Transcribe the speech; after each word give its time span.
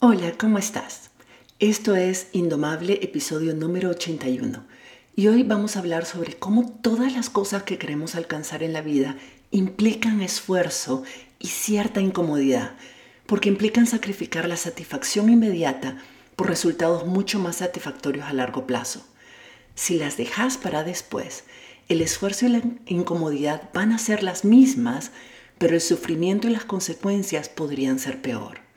Hola, 0.00 0.34
¿cómo 0.38 0.58
estás? 0.58 1.10
Esto 1.58 1.96
es 1.96 2.28
Indomable, 2.32 3.00
episodio 3.02 3.52
número 3.52 3.90
81. 3.90 4.64
Y 5.16 5.26
hoy 5.26 5.42
vamos 5.42 5.74
a 5.74 5.80
hablar 5.80 6.04
sobre 6.04 6.34
cómo 6.34 6.70
todas 6.70 7.12
las 7.12 7.30
cosas 7.30 7.64
que 7.64 7.78
queremos 7.78 8.14
alcanzar 8.14 8.62
en 8.62 8.72
la 8.72 8.80
vida 8.80 9.16
implican 9.50 10.20
esfuerzo 10.20 11.02
y 11.40 11.48
cierta 11.48 12.00
incomodidad, 12.00 12.76
porque 13.26 13.48
implican 13.48 13.88
sacrificar 13.88 14.48
la 14.48 14.56
satisfacción 14.56 15.30
inmediata 15.30 15.98
por 16.36 16.46
resultados 16.46 17.04
mucho 17.04 17.40
más 17.40 17.56
satisfactorios 17.56 18.26
a 18.26 18.32
largo 18.32 18.68
plazo. 18.68 19.04
Si 19.74 19.98
las 19.98 20.16
dejas 20.16 20.58
para 20.58 20.84
después, 20.84 21.42
el 21.88 22.02
esfuerzo 22.02 22.46
y 22.46 22.50
la 22.50 22.62
incomodidad 22.86 23.68
van 23.74 23.90
a 23.90 23.98
ser 23.98 24.22
las 24.22 24.44
mismas, 24.44 25.10
pero 25.58 25.74
el 25.74 25.80
sufrimiento 25.80 26.46
y 26.46 26.52
las 26.52 26.64
consecuencias 26.64 27.48
podrían 27.48 27.98
ser 27.98 28.22
peor. 28.22 28.67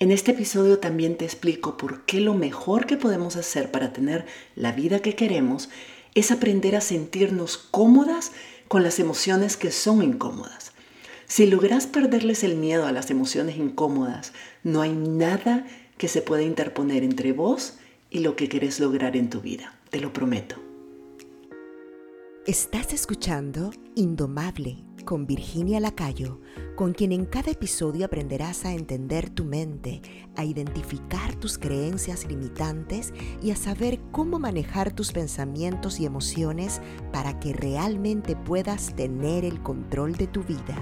En 0.00 0.12
este 0.12 0.30
episodio 0.30 0.78
también 0.78 1.16
te 1.16 1.24
explico 1.24 1.76
por 1.76 2.04
qué 2.04 2.20
lo 2.20 2.34
mejor 2.34 2.86
que 2.86 2.96
podemos 2.96 3.34
hacer 3.34 3.72
para 3.72 3.92
tener 3.92 4.26
la 4.54 4.70
vida 4.70 5.00
que 5.00 5.16
queremos 5.16 5.70
es 6.14 6.30
aprender 6.30 6.76
a 6.76 6.80
sentirnos 6.80 7.58
cómodas 7.58 8.30
con 8.68 8.84
las 8.84 9.00
emociones 9.00 9.56
que 9.56 9.72
son 9.72 10.02
incómodas. 10.02 10.72
Si 11.26 11.46
logras 11.46 11.88
perderles 11.88 12.44
el 12.44 12.54
miedo 12.54 12.86
a 12.86 12.92
las 12.92 13.10
emociones 13.10 13.56
incómodas, 13.56 14.32
no 14.62 14.82
hay 14.82 14.92
nada 14.92 15.66
que 15.96 16.06
se 16.06 16.22
pueda 16.22 16.42
interponer 16.42 17.02
entre 17.02 17.32
vos 17.32 17.74
y 18.08 18.20
lo 18.20 18.36
que 18.36 18.48
querés 18.48 18.78
lograr 18.78 19.16
en 19.16 19.28
tu 19.30 19.40
vida, 19.40 19.80
te 19.90 20.00
lo 20.00 20.12
prometo. 20.12 20.56
Estás 22.46 22.92
escuchando 22.92 23.72
Indomable 23.96 24.87
con 25.08 25.26
Virginia 25.26 25.80
Lacayo, 25.80 26.38
con 26.76 26.92
quien 26.92 27.12
en 27.12 27.24
cada 27.24 27.50
episodio 27.50 28.04
aprenderás 28.04 28.66
a 28.66 28.74
entender 28.74 29.30
tu 29.30 29.46
mente, 29.46 30.02
a 30.36 30.44
identificar 30.44 31.34
tus 31.34 31.56
creencias 31.56 32.26
limitantes 32.26 33.14
y 33.42 33.50
a 33.50 33.56
saber 33.56 34.00
cómo 34.12 34.38
manejar 34.38 34.92
tus 34.92 35.12
pensamientos 35.12 35.98
y 35.98 36.04
emociones 36.04 36.82
para 37.10 37.40
que 37.40 37.54
realmente 37.54 38.36
puedas 38.36 38.94
tener 38.96 39.46
el 39.46 39.62
control 39.62 40.14
de 40.16 40.26
tu 40.26 40.42
vida. 40.42 40.76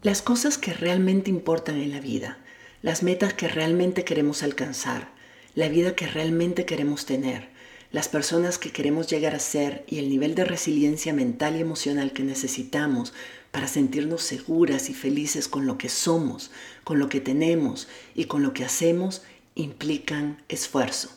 Las 0.00 0.22
cosas 0.22 0.56
que 0.56 0.72
realmente 0.72 1.28
importan 1.28 1.76
en 1.76 1.90
la 1.90 2.00
vida, 2.00 2.38
las 2.80 3.02
metas 3.02 3.34
que 3.34 3.46
realmente 3.46 4.04
queremos 4.04 4.42
alcanzar, 4.42 5.12
la 5.54 5.68
vida 5.68 5.94
que 5.94 6.06
realmente 6.06 6.64
queremos 6.64 7.04
tener, 7.04 7.57
las 7.90 8.08
personas 8.08 8.58
que 8.58 8.70
queremos 8.70 9.06
llegar 9.06 9.34
a 9.34 9.38
ser 9.38 9.84
y 9.88 9.98
el 9.98 10.10
nivel 10.10 10.34
de 10.34 10.44
resiliencia 10.44 11.14
mental 11.14 11.56
y 11.56 11.60
emocional 11.60 12.12
que 12.12 12.22
necesitamos 12.22 13.14
para 13.50 13.66
sentirnos 13.66 14.22
seguras 14.22 14.90
y 14.90 14.94
felices 14.94 15.48
con 15.48 15.66
lo 15.66 15.78
que 15.78 15.88
somos, 15.88 16.50
con 16.84 16.98
lo 16.98 17.08
que 17.08 17.20
tenemos 17.20 17.88
y 18.14 18.24
con 18.24 18.42
lo 18.42 18.52
que 18.52 18.64
hacemos, 18.64 19.22
implican 19.54 20.42
esfuerzo. 20.48 21.10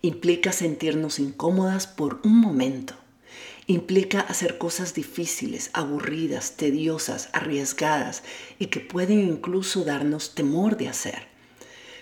Implica 0.00 0.52
sentirnos 0.52 1.18
incómodas 1.18 1.88
por 1.88 2.20
un 2.22 2.40
momento. 2.40 2.94
Implica 3.66 4.20
hacer 4.20 4.56
cosas 4.56 4.94
difíciles, 4.94 5.70
aburridas, 5.72 6.56
tediosas, 6.56 7.28
arriesgadas 7.32 8.22
y 8.60 8.66
que 8.66 8.80
pueden 8.80 9.20
incluso 9.20 9.84
darnos 9.84 10.36
temor 10.36 10.76
de 10.76 10.88
hacer. 10.88 11.37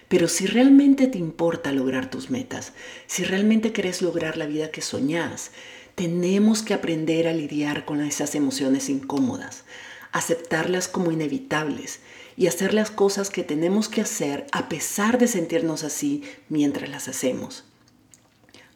Pero 0.08 0.28
si 0.28 0.46
realmente 0.46 1.08
te 1.08 1.18
importa 1.18 1.72
lograr 1.72 2.10
tus 2.10 2.30
metas, 2.30 2.72
si 3.06 3.24
realmente 3.24 3.72
querés 3.72 4.02
lograr 4.02 4.36
la 4.36 4.46
vida 4.46 4.70
que 4.70 4.80
soñás, 4.80 5.50
tenemos 5.96 6.62
que 6.62 6.74
aprender 6.74 7.26
a 7.26 7.32
lidiar 7.32 7.84
con 7.84 8.00
esas 8.00 8.34
emociones 8.34 8.88
incómodas, 8.88 9.64
aceptarlas 10.12 10.86
como 10.86 11.10
inevitables 11.10 12.00
y 12.36 12.46
hacer 12.46 12.72
las 12.74 12.90
cosas 12.90 13.30
que 13.30 13.42
tenemos 13.42 13.88
que 13.88 14.02
hacer 14.02 14.46
a 14.52 14.68
pesar 14.68 15.18
de 15.18 15.26
sentirnos 15.26 15.82
así 15.82 16.22
mientras 16.48 16.88
las 16.88 17.08
hacemos. 17.08 17.64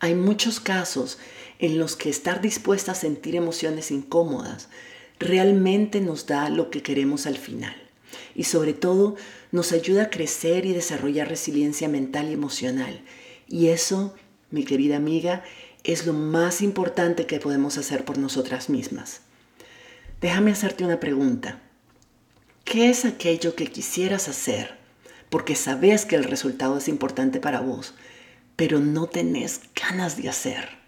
Hay 0.01 0.15
muchos 0.15 0.59
casos 0.59 1.19
en 1.59 1.79
los 1.79 1.95
que 1.95 2.09
estar 2.09 2.41
dispuesta 2.41 2.93
a 2.93 2.97
sentir 2.97 3.37
emociones 3.37 3.91
incómodas 3.91 4.69
realmente 5.19 6.01
nos 6.01 6.27
da 6.27 6.49
lo 6.49 6.71
que 6.71 6.83
queremos 6.83 7.27
al 7.27 7.37
final 7.37 7.90
y 8.35 8.45
sobre 8.45 8.73
todo 8.73 9.17
nos 9.53 9.73
ayuda 9.73 10.05
a 10.05 10.11
crecer 10.11 10.67
y 10.67 10.73
desarrollar 10.73 11.29
resiliencia 11.29 11.89
mental 11.89 12.31
y 12.31 12.33
emocional. 12.33 13.03
Y 13.49 13.69
eso, 13.69 14.15
mi 14.51 14.65
querida 14.65 14.97
amiga, 14.97 15.45
es 15.85 16.07
lo 16.07 16.13
más 16.13 16.61
importante 16.63 17.27
que 17.27 17.41
podemos 17.41 17.79
hacer 17.79 18.05
por 18.05 18.19
nosotras 18.19 18.69
mismas. 18.69 19.23
Déjame 20.21 20.53
hacerte 20.53 20.85
una 20.85 21.01
pregunta. 21.01 21.61
¿Qué 22.65 22.91
es 22.91 23.05
aquello 23.05 23.55
que 23.55 23.67
quisieras 23.67 24.29
hacer? 24.29 24.79
Porque 25.31 25.57
sabes 25.57 26.05
que 26.05 26.17
el 26.17 26.25
resultado 26.25 26.79
es 26.79 26.89
importante 26.89 27.41
para 27.41 27.61
vos, 27.61 27.95
pero 28.57 28.81
no 28.81 29.07
tenés 29.07 29.61
ganas 29.75 30.17
de 30.17 30.29
hacer. 30.29 30.80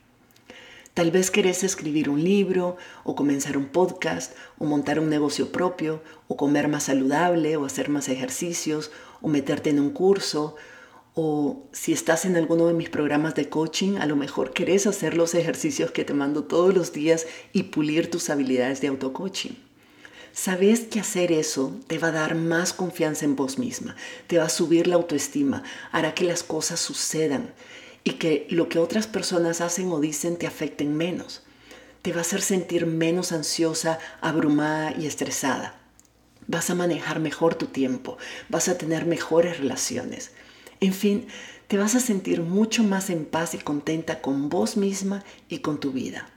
Tal 0.94 1.10
vez 1.10 1.30
querés 1.30 1.64
escribir 1.64 2.10
un 2.10 2.22
libro 2.22 2.76
o 3.02 3.16
comenzar 3.16 3.56
un 3.56 3.68
podcast 3.68 4.34
o 4.58 4.66
montar 4.66 5.00
un 5.00 5.08
negocio 5.08 5.50
propio 5.50 6.02
o 6.28 6.36
comer 6.36 6.68
más 6.68 6.84
saludable 6.84 7.56
o 7.56 7.64
hacer 7.64 7.88
más 7.88 8.10
ejercicios 8.10 8.90
o 9.22 9.28
meterte 9.28 9.70
en 9.70 9.80
un 9.80 9.88
curso 9.88 10.54
o 11.14 11.66
si 11.72 11.94
estás 11.94 12.26
en 12.26 12.36
alguno 12.36 12.66
de 12.66 12.74
mis 12.74 12.90
programas 12.90 13.34
de 13.34 13.48
coaching, 13.48 13.96
a 13.96 14.06
lo 14.06 14.16
mejor 14.16 14.52
querés 14.52 14.86
hacer 14.86 15.16
los 15.16 15.34
ejercicios 15.34 15.90
que 15.92 16.04
te 16.04 16.12
mando 16.12 16.44
todos 16.44 16.74
los 16.74 16.92
días 16.92 17.26
y 17.54 17.64
pulir 17.64 18.10
tus 18.10 18.28
habilidades 18.28 18.82
de 18.82 18.88
auto-coaching. 18.88 19.52
Sabes 20.32 20.80
que 20.80 21.00
hacer 21.00 21.32
eso 21.32 21.74
te 21.86 21.98
va 21.98 22.08
a 22.08 22.12
dar 22.12 22.34
más 22.34 22.72
confianza 22.72 23.26
en 23.26 23.36
vos 23.36 23.58
misma, 23.58 23.96
te 24.26 24.38
va 24.38 24.44
a 24.44 24.50
subir 24.50 24.86
la 24.86 24.96
autoestima, 24.96 25.62
hará 25.90 26.14
que 26.14 26.24
las 26.24 26.42
cosas 26.42 26.80
sucedan 26.80 27.52
y 28.04 28.12
que 28.12 28.46
lo 28.50 28.68
que 28.68 28.78
otras 28.78 29.06
personas 29.06 29.60
hacen 29.60 29.90
o 29.92 30.00
dicen 30.00 30.36
te 30.36 30.46
afecten 30.46 30.96
menos. 30.96 31.42
Te 32.02 32.12
va 32.12 32.18
a 32.18 32.22
hacer 32.22 32.42
sentir 32.42 32.86
menos 32.86 33.32
ansiosa, 33.32 33.98
abrumada 34.20 34.94
y 34.98 35.06
estresada. 35.06 35.78
Vas 36.48 36.70
a 36.70 36.74
manejar 36.74 37.20
mejor 37.20 37.54
tu 37.54 37.66
tiempo, 37.66 38.18
vas 38.48 38.68
a 38.68 38.76
tener 38.76 39.06
mejores 39.06 39.58
relaciones. 39.58 40.32
En 40.80 40.92
fin, 40.92 41.28
te 41.68 41.78
vas 41.78 41.94
a 41.94 42.00
sentir 42.00 42.42
mucho 42.42 42.82
más 42.82 43.08
en 43.08 43.24
paz 43.24 43.54
y 43.54 43.58
contenta 43.58 44.20
con 44.20 44.48
vos 44.48 44.76
misma 44.76 45.24
y 45.48 45.58
con 45.58 45.78
tu 45.78 45.92
vida. 45.92 46.28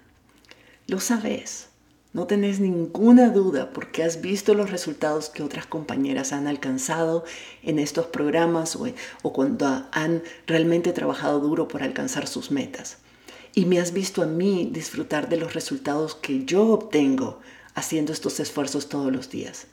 Lo 0.87 0.99
sabes. 0.99 1.69
No 2.15 2.27
tenés 2.27 2.61
ninguna 2.61 3.27
duda 3.27 3.73
porque 3.73 4.01
has 4.01 4.21
visto 4.21 4.53
los 4.53 4.71
resultados 4.71 5.27
que 5.27 5.43
otras 5.43 5.65
compañeras 5.65 6.31
han 6.31 6.47
alcanzado 6.47 7.25
en 7.61 7.77
estos 7.77 8.05
programas 8.05 8.77
o, 8.77 8.87
o, 9.21 9.33
cuando 9.33 9.85
han 9.91 10.23
realmente 10.47 10.93
trabajado 10.93 11.41
duro 11.41 11.67
por 11.67 11.83
alcanzar 11.83 12.27
sus 12.27 12.51
metas. 12.51 12.99
Y 13.53 13.65
me 13.65 13.81
has 13.81 13.91
visto 13.91 14.23
a 14.23 14.27
mí 14.27 14.69
disfrutar 14.71 15.27
de 15.27 15.35
los 15.35 15.53
resultados 15.53 16.15
que 16.15 16.45
yo 16.45 16.69
obtengo 16.69 17.41
haciendo 17.73 18.13
estos 18.13 18.39
esfuerzos 18.39 18.87
todos 18.87 19.11
los 19.11 19.29
días. 19.29 19.67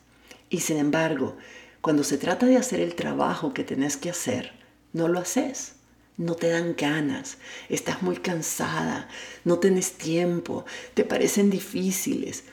Y 0.51 0.63
sin 0.63 0.79
embargo, 0.79 1.37
cuando 1.81 2.03
se 2.03 2.19
trata 2.19 2.47
de 2.47 2.57
hacer 2.57 2.81
el 2.81 2.97
trabajo 2.97 3.55
que 3.55 3.63
tenés 3.63 3.97
que 3.97 4.11
hacer, 4.11 4.51
no 4.93 5.07
lo 5.07 5.21
haces 5.21 5.77
no 6.17 6.35
te 6.35 6.49
dan 6.49 6.75
ganas, 6.77 7.39
estás 7.69 8.03
muy 8.03 8.17
cansada, 8.17 9.09
no 9.45 9.59
tienes 9.59 9.93
tiempo, 9.95 10.65
te 10.95 11.05
parecen 11.05 11.51
difíciles. 11.51 12.45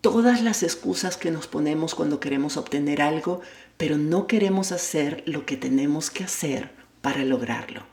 Todas 0.00 0.42
las 0.42 0.62
excusas 0.62 1.16
que 1.16 1.30
nos 1.30 1.46
ponemos 1.46 1.94
cuando 1.94 2.20
queremos 2.20 2.56
obtener 2.56 3.02
algo, 3.02 3.40
pero 3.76 3.98
no 3.98 4.26
queremos 4.26 4.72
hacer 4.72 5.22
lo 5.26 5.44
que 5.44 5.56
tenemos 5.56 6.10
que 6.10 6.24
hacer 6.24 6.70
para 7.02 7.24
lograrlo. 7.24 7.84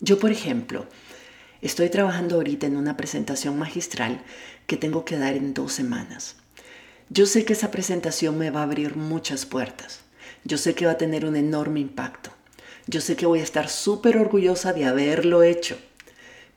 Yo, 0.00 0.18
por 0.18 0.32
ejemplo, 0.32 0.86
estoy 1.60 1.88
trabajando 1.88 2.34
ahorita 2.34 2.66
en 2.66 2.76
una 2.76 2.96
presentación 2.96 3.56
magistral 3.56 4.22
que 4.66 4.76
tengo 4.76 5.04
que 5.04 5.16
dar 5.16 5.34
en 5.34 5.54
dos 5.54 5.72
semanas. 5.72 6.36
Yo 7.08 7.26
sé 7.26 7.44
que 7.44 7.52
esa 7.52 7.70
presentación 7.70 8.36
me 8.38 8.50
va 8.50 8.60
a 8.60 8.64
abrir 8.64 8.96
muchas 8.96 9.46
puertas. 9.46 10.00
Yo 10.44 10.58
sé 10.58 10.74
que 10.74 10.86
va 10.86 10.92
a 10.92 10.98
tener 10.98 11.24
un 11.24 11.36
enorme 11.36 11.78
impacto. 11.78 12.30
Yo 12.86 13.00
sé 13.00 13.14
que 13.14 13.26
voy 13.26 13.40
a 13.40 13.44
estar 13.44 13.68
súper 13.68 14.16
orgullosa 14.16 14.72
de 14.72 14.84
haberlo 14.84 15.42
hecho, 15.42 15.78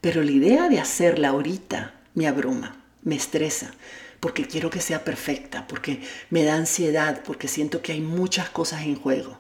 pero 0.02 0.24
la 0.24 0.32
idea 0.32 0.70
de 0.70 0.80
hacerla 0.80 1.30
ahorita 1.30 1.94
me 2.16 2.28
abruma, 2.28 2.84
me 3.04 3.16
estresa, 3.16 3.74
porque 4.20 4.48
quiero 4.48 4.72
que 4.72 4.82
sea 4.82 5.04
perfecta, 5.04 5.68
porque 5.68 6.02
me 6.32 6.44
da 6.44 6.56
ansiedad, 6.56 7.22
porque 7.24 7.48
siento 7.48 7.82
que 7.82 7.92
hay 7.92 8.02
muchas 8.02 8.50
cosas 8.50 8.84
en 8.84 8.96
juego. 8.96 9.38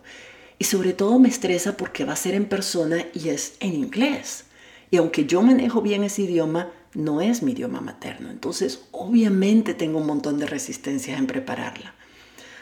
Y 0.60 0.66
sobre 0.66 0.94
todo 0.94 1.18
me 1.18 1.30
estresa 1.30 1.76
porque 1.76 2.06
va 2.06 2.14
a 2.14 2.18
ser 2.18 2.36
en 2.36 2.46
persona 2.46 3.06
y 3.14 3.30
es 3.30 3.56
en 3.60 3.74
inglés. 3.74 4.46
Y 4.92 4.98
aunque 4.98 5.26
yo 5.26 5.42
manejo 5.42 5.82
bien 5.82 6.04
ese 6.04 6.22
idioma, 6.22 6.72
no 6.94 7.20
es 7.20 7.42
mi 7.42 7.54
idioma 7.54 7.82
materno. 7.82 8.30
Entonces, 8.30 8.82
obviamente 8.92 9.74
tengo 9.74 9.98
un 9.98 10.08
montón 10.08 10.38
de 10.38 10.46
resistencia 10.46 11.18
en 11.18 11.28
prepararla. 11.28 11.96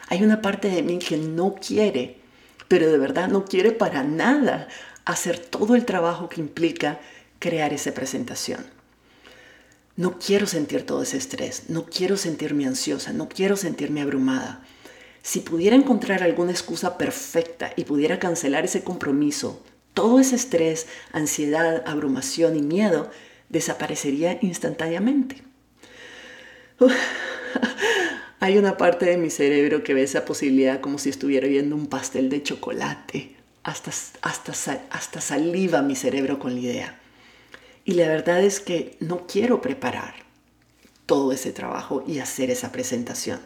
Hay 0.07 0.23
una 0.23 0.41
parte 0.41 0.69
de 0.69 0.81
mí 0.81 0.97
que 0.97 1.17
no 1.17 1.55
quiere 1.55 2.22
pero 2.67 2.91
de 2.91 2.97
verdad 2.97 3.27
no 3.27 3.45
quiere 3.45 3.71
para 3.71 4.03
nada 4.03 4.67
hacer 5.05 5.39
todo 5.39 5.75
el 5.75 5.85
trabajo 5.85 6.29
que 6.29 6.41
implica 6.41 6.99
crear 7.39 7.73
esa 7.73 7.93
presentación. 7.93 8.65
No 9.95 10.17
quiero 10.17 10.47
sentir 10.47 10.85
todo 10.85 11.03
ese 11.03 11.17
estrés, 11.17 11.69
no 11.69 11.85
quiero 11.85 12.17
sentirme 12.17 12.65
ansiosa, 12.65 13.13
no 13.13 13.29
quiero 13.29 13.55
sentirme 13.55 14.01
abrumada. 14.01 14.63
Si 15.21 15.39
pudiera 15.41 15.75
encontrar 15.75 16.23
alguna 16.23 16.51
excusa 16.51 16.97
perfecta 16.97 17.73
y 17.75 17.83
pudiera 17.85 18.17
cancelar 18.17 18.65
ese 18.65 18.83
compromiso, 18.83 19.61
todo 19.93 20.19
ese 20.19 20.35
estrés, 20.35 20.87
ansiedad, 21.11 21.83
abrumación 21.85 22.57
y 22.57 22.61
miedo 22.61 23.11
desaparecería 23.49 24.39
instantáneamente. 24.41 25.43
Hay 28.43 28.57
una 28.57 28.75
parte 28.75 29.05
de 29.05 29.15
mi 29.15 29.29
cerebro 29.29 29.85
que 29.85 29.93
ve 29.93 30.03
esa 30.03 30.25
posibilidad 30.25 30.81
como 30.81 30.97
si 30.97 31.07
estuviera 31.07 31.47
viendo 31.47 31.77
un 31.77 31.87
pastel 31.87 32.27
de 32.27 32.43
chocolate. 32.43 33.37
Hasta, 33.63 33.91
hasta, 34.21 34.81
hasta 34.89 35.21
saliva 35.21 35.81
mi 35.81 35.95
cerebro 35.95 36.39
con 36.39 36.53
la 36.53 36.59
idea. 36.59 36.99
Y 37.85 37.93
la 37.93 38.05
verdad 38.09 38.43
es 38.43 38.59
que 38.59 38.97
no 38.99 39.27
quiero 39.27 39.61
preparar 39.61 40.15
todo 41.05 41.31
ese 41.31 41.53
trabajo 41.53 42.03
y 42.05 42.19
hacer 42.19 42.51
esa 42.51 42.73
presentación. 42.73 43.39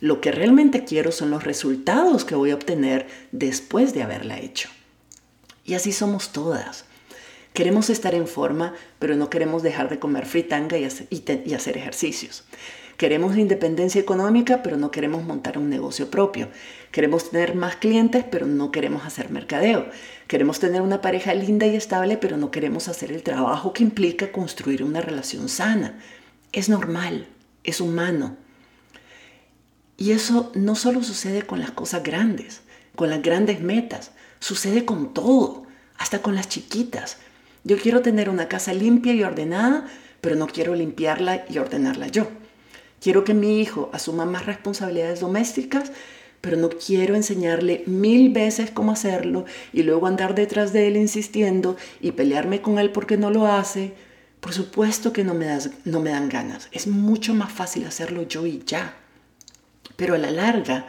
Lo 0.00 0.22
que 0.22 0.32
realmente 0.32 0.84
quiero 0.84 1.12
son 1.12 1.28
los 1.28 1.44
resultados 1.44 2.24
que 2.24 2.34
voy 2.34 2.52
a 2.52 2.54
obtener 2.54 3.06
después 3.32 3.92
de 3.92 4.02
haberla 4.02 4.38
hecho. 4.38 4.70
Y 5.66 5.74
así 5.74 5.92
somos 5.92 6.32
todas. 6.32 6.86
Queremos 7.52 7.90
estar 7.90 8.14
en 8.14 8.26
forma, 8.26 8.72
pero 8.98 9.14
no 9.14 9.28
queremos 9.28 9.62
dejar 9.62 9.90
de 9.90 9.98
comer 9.98 10.24
fritanga 10.24 10.78
y 10.78 10.84
hacer, 10.84 11.76
ejercicios. 11.76 12.44
Queremos 12.98 13.36
independencia 13.36 14.00
económica, 14.00 14.60
pero 14.60 14.76
no 14.76 14.90
queremos 14.90 15.22
montar 15.22 15.56
un 15.56 15.70
negocio 15.70 16.10
propio. 16.10 16.48
Queremos 16.90 17.30
tener 17.30 17.54
más 17.54 17.76
clientes, 17.76 18.24
pero 18.28 18.44
no 18.44 18.72
queremos 18.72 19.06
hacer 19.06 19.30
mercadeo. 19.30 19.86
Queremos 20.26 20.58
tener 20.58 20.82
una 20.82 21.00
pareja 21.00 21.32
linda 21.32 21.64
y 21.64 21.76
estable, 21.76 22.16
pero 22.16 22.36
no 22.36 22.50
queremos 22.50 22.88
hacer 22.88 23.12
el 23.12 23.22
trabajo 23.22 23.72
que 23.72 23.84
implica 23.84 24.32
construir 24.32 24.82
una 24.82 25.00
relación 25.00 25.48
sana. 25.48 26.00
Es 26.50 26.68
normal, 26.68 27.28
es 27.62 27.80
humano. 27.80 28.36
Y 29.96 30.10
eso 30.10 30.50
no 30.56 30.74
solo 30.74 31.04
sucede 31.04 31.42
con 31.42 31.60
las 31.60 31.70
cosas 31.70 32.02
grandes, 32.02 32.62
con 32.96 33.10
las 33.10 33.22
grandes 33.22 33.60
metas, 33.60 34.10
sucede 34.40 34.84
con 34.84 35.14
todo, 35.14 35.66
hasta 35.98 36.20
con 36.20 36.34
las 36.34 36.48
chiquitas. 36.48 37.18
Yo 37.62 37.78
quiero 37.78 38.02
tener 38.02 38.28
una 38.28 38.48
casa 38.48 38.74
limpia 38.74 39.12
y 39.12 39.22
ordenada, 39.22 39.86
pero 40.20 40.34
no 40.34 40.48
quiero 40.48 40.74
limpiarla 40.74 41.44
y 41.48 41.58
ordenarla 41.58 42.08
yo. 42.08 42.26
Quiero 43.00 43.24
que 43.24 43.34
mi 43.34 43.60
hijo 43.60 43.90
asuma 43.92 44.24
más 44.24 44.46
responsabilidades 44.46 45.20
domésticas, 45.20 45.92
pero 46.40 46.56
no 46.56 46.68
quiero 46.68 47.14
enseñarle 47.14 47.82
mil 47.86 48.32
veces 48.32 48.70
cómo 48.70 48.92
hacerlo 48.92 49.44
y 49.72 49.82
luego 49.82 50.06
andar 50.06 50.34
detrás 50.34 50.72
de 50.72 50.88
él 50.88 50.96
insistiendo 50.96 51.76
y 52.00 52.12
pelearme 52.12 52.62
con 52.62 52.78
él 52.78 52.90
porque 52.90 53.16
no 53.16 53.30
lo 53.30 53.46
hace. 53.46 53.94
Por 54.40 54.52
supuesto 54.52 55.12
que 55.12 55.24
no 55.24 55.34
me, 55.34 55.46
no 55.84 56.00
me 56.00 56.10
dan 56.10 56.28
ganas. 56.28 56.68
Es 56.70 56.86
mucho 56.86 57.34
más 57.34 57.52
fácil 57.52 57.86
hacerlo 57.86 58.22
yo 58.22 58.46
y 58.46 58.62
ya. 58.64 58.96
Pero 59.96 60.14
a 60.14 60.18
la 60.18 60.30
larga, 60.30 60.86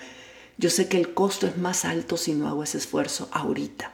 yo 0.58 0.70
sé 0.70 0.88
que 0.88 0.98
el 0.98 1.14
costo 1.14 1.48
es 1.48 1.58
más 1.58 1.84
alto 1.84 2.16
si 2.16 2.34
no 2.34 2.48
hago 2.48 2.64
ese 2.64 2.78
esfuerzo 2.78 3.28
ahorita. 3.32 3.92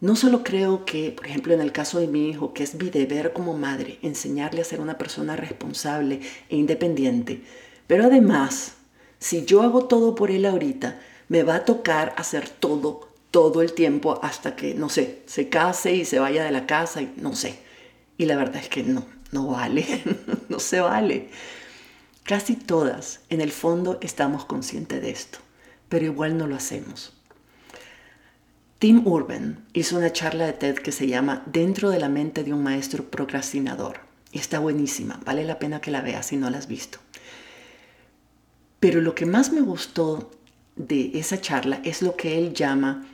No 0.00 0.16
solo 0.16 0.42
creo 0.42 0.86
que, 0.86 1.12
por 1.12 1.26
ejemplo, 1.26 1.52
en 1.52 1.60
el 1.60 1.72
caso 1.72 2.00
de 2.00 2.06
mi 2.06 2.30
hijo, 2.30 2.54
que 2.54 2.62
es 2.62 2.74
mi 2.74 2.88
deber 2.88 3.34
como 3.34 3.52
madre 3.52 3.98
enseñarle 4.00 4.62
a 4.62 4.64
ser 4.64 4.80
una 4.80 4.96
persona 4.96 5.36
responsable 5.36 6.20
e 6.48 6.56
independiente, 6.56 7.42
pero 7.86 8.04
además, 8.04 8.76
si 9.18 9.44
yo 9.44 9.60
hago 9.60 9.84
todo 9.84 10.14
por 10.14 10.30
él 10.30 10.46
ahorita, 10.46 10.98
me 11.28 11.42
va 11.42 11.56
a 11.56 11.64
tocar 11.66 12.14
hacer 12.16 12.48
todo, 12.48 13.10
todo 13.30 13.60
el 13.60 13.74
tiempo 13.74 14.18
hasta 14.22 14.56
que, 14.56 14.74
no 14.74 14.88
sé, 14.88 15.20
se 15.26 15.50
case 15.50 15.94
y 15.94 16.06
se 16.06 16.18
vaya 16.18 16.44
de 16.44 16.50
la 16.50 16.66
casa 16.66 17.02
y 17.02 17.12
no 17.16 17.36
sé. 17.36 17.58
Y 18.16 18.24
la 18.24 18.36
verdad 18.36 18.62
es 18.62 18.70
que 18.70 18.82
no, 18.82 19.04
no 19.32 19.48
vale, 19.48 19.84
no 20.48 20.60
se 20.60 20.80
vale. 20.80 21.28
Casi 22.24 22.56
todas, 22.56 23.20
en 23.28 23.42
el 23.42 23.52
fondo, 23.52 23.98
estamos 24.00 24.46
conscientes 24.46 25.02
de 25.02 25.10
esto, 25.10 25.40
pero 25.90 26.06
igual 26.06 26.38
no 26.38 26.46
lo 26.46 26.56
hacemos. 26.56 27.19
Tim 28.80 29.06
Urban 29.06 29.62
hizo 29.74 29.98
una 29.98 30.10
charla 30.10 30.46
de 30.46 30.54
TED 30.54 30.76
que 30.76 30.90
se 30.90 31.06
llama 31.06 31.42
Dentro 31.44 31.90
de 31.90 31.98
la 31.98 32.08
mente 32.08 32.44
de 32.44 32.54
un 32.54 32.62
maestro 32.62 33.04
procrastinador. 33.04 34.00
Y 34.32 34.38
está 34.38 34.58
buenísima, 34.58 35.20
vale 35.26 35.44
la 35.44 35.58
pena 35.58 35.82
que 35.82 35.90
la 35.90 36.00
veas 36.00 36.24
si 36.24 36.38
no 36.38 36.48
la 36.48 36.56
has 36.56 36.66
visto. 36.66 36.98
Pero 38.78 39.02
lo 39.02 39.14
que 39.14 39.26
más 39.26 39.52
me 39.52 39.60
gustó 39.60 40.30
de 40.76 41.10
esa 41.12 41.38
charla 41.38 41.82
es 41.84 42.00
lo 42.00 42.16
que 42.16 42.38
él 42.38 42.54
llama 42.54 43.04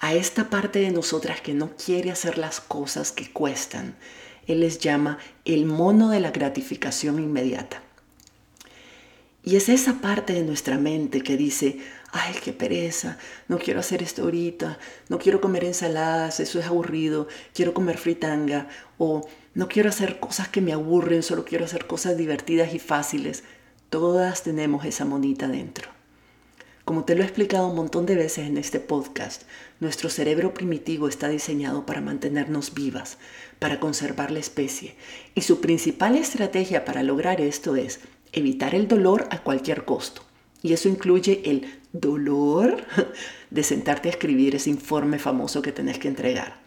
a 0.00 0.12
esta 0.12 0.50
parte 0.50 0.80
de 0.80 0.90
nosotras 0.90 1.40
que 1.40 1.54
no 1.54 1.70
quiere 1.76 2.10
hacer 2.10 2.36
las 2.36 2.60
cosas 2.60 3.12
que 3.12 3.30
cuestan. 3.30 3.94
Él 4.48 4.58
les 4.58 4.80
llama 4.80 5.18
el 5.44 5.66
mono 5.66 6.10
de 6.10 6.18
la 6.18 6.32
gratificación 6.32 7.20
inmediata. 7.20 7.80
Y 9.44 9.54
es 9.54 9.68
esa 9.68 10.00
parte 10.00 10.32
de 10.32 10.42
nuestra 10.42 10.78
mente 10.78 11.20
que 11.20 11.36
dice, 11.36 11.78
ay, 12.12 12.34
qué 12.44 12.52
pereza, 12.52 13.18
no 13.48 13.58
quiero 13.58 13.80
hacer 13.80 14.02
esto 14.02 14.22
ahorita, 14.22 14.78
no 15.08 15.18
quiero 15.18 15.40
comer 15.40 15.64
ensaladas, 15.64 16.40
eso 16.40 16.60
es 16.60 16.66
aburrido, 16.66 17.26
quiero 17.54 17.72
comer 17.72 17.96
fritanga, 17.96 18.68
o 18.98 19.26
no 19.54 19.66
quiero 19.66 19.88
hacer 19.88 20.20
cosas 20.20 20.48
que 20.48 20.60
me 20.60 20.74
aburren, 20.74 21.22
solo 21.22 21.44
quiero 21.44 21.64
hacer 21.64 21.86
cosas 21.86 22.16
divertidas 22.18 22.74
y 22.74 22.78
fáciles. 22.78 23.44
Todas 23.88 24.42
tenemos 24.42 24.84
esa 24.84 25.06
monita 25.06 25.48
dentro. 25.48 25.90
Como 26.84 27.04
te 27.04 27.14
lo 27.14 27.22
he 27.22 27.24
explicado 27.24 27.68
un 27.68 27.76
montón 27.76 28.06
de 28.06 28.16
veces 28.16 28.46
en 28.46 28.58
este 28.58 28.80
podcast, 28.80 29.42
nuestro 29.80 30.10
cerebro 30.10 30.52
primitivo 30.52 31.08
está 31.08 31.28
diseñado 31.28 31.86
para 31.86 32.00
mantenernos 32.00 32.74
vivas, 32.74 33.18
para 33.58 33.80
conservar 33.80 34.30
la 34.30 34.40
especie, 34.40 34.96
y 35.34 35.42
su 35.42 35.60
principal 35.60 36.16
estrategia 36.16 36.84
para 36.84 37.02
lograr 37.02 37.40
esto 37.40 37.76
es 37.76 38.00
evitar 38.32 38.74
el 38.74 38.88
dolor 38.88 39.28
a 39.30 39.42
cualquier 39.42 39.84
costo. 39.84 40.22
Y 40.62 40.72
eso 40.72 40.88
incluye 40.88 41.42
el 41.44 41.80
dolor 41.92 42.84
de 43.50 43.62
sentarte 43.62 44.08
a 44.08 44.12
escribir 44.12 44.54
ese 44.54 44.70
informe 44.70 45.18
famoso 45.18 45.60
que 45.62 45.72
tenés 45.72 45.98
que 45.98 46.08
entregar. 46.08 46.60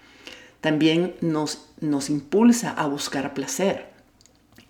También 0.62 1.16
nos, 1.22 1.70
nos 1.80 2.10
impulsa 2.10 2.72
a 2.72 2.88
buscar 2.88 3.34
placer, 3.34 3.88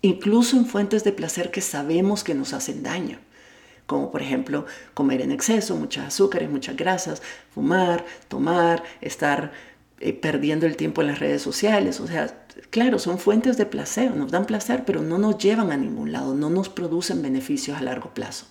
incluso 0.02 0.56
en 0.56 0.66
fuentes 0.66 1.04
de 1.04 1.12
placer 1.12 1.50
que 1.50 1.60
sabemos 1.60 2.22
que 2.22 2.34
nos 2.34 2.52
hacen 2.52 2.82
daño, 2.82 3.18
como 3.86 4.10
por 4.10 4.20
ejemplo 4.20 4.66
comer 4.94 5.22
en 5.22 5.32
exceso, 5.32 5.74
muchas 5.76 6.08
azúcares, 6.08 6.50
muchas 6.50 6.76
grasas, 6.76 7.22
fumar, 7.50 8.04
tomar, 8.28 8.82
estar 9.00 9.52
eh, 9.98 10.12
perdiendo 10.12 10.66
el 10.66 10.76
tiempo 10.76 11.00
en 11.00 11.08
las 11.08 11.18
redes 11.18 11.40
sociales. 11.40 12.00
O 12.00 12.06
sea, 12.06 12.44
claro, 12.68 12.98
son 12.98 13.18
fuentes 13.18 13.56
de 13.56 13.64
placer, 13.64 14.14
nos 14.14 14.30
dan 14.30 14.44
placer, 14.44 14.84
pero 14.84 15.00
no 15.00 15.16
nos 15.16 15.38
llevan 15.38 15.72
a 15.72 15.76
ningún 15.76 16.12
lado, 16.12 16.34
no 16.34 16.50
nos 16.50 16.68
producen 16.68 17.22
beneficios 17.22 17.78
a 17.78 17.82
largo 17.82 18.12
plazo. 18.12 18.46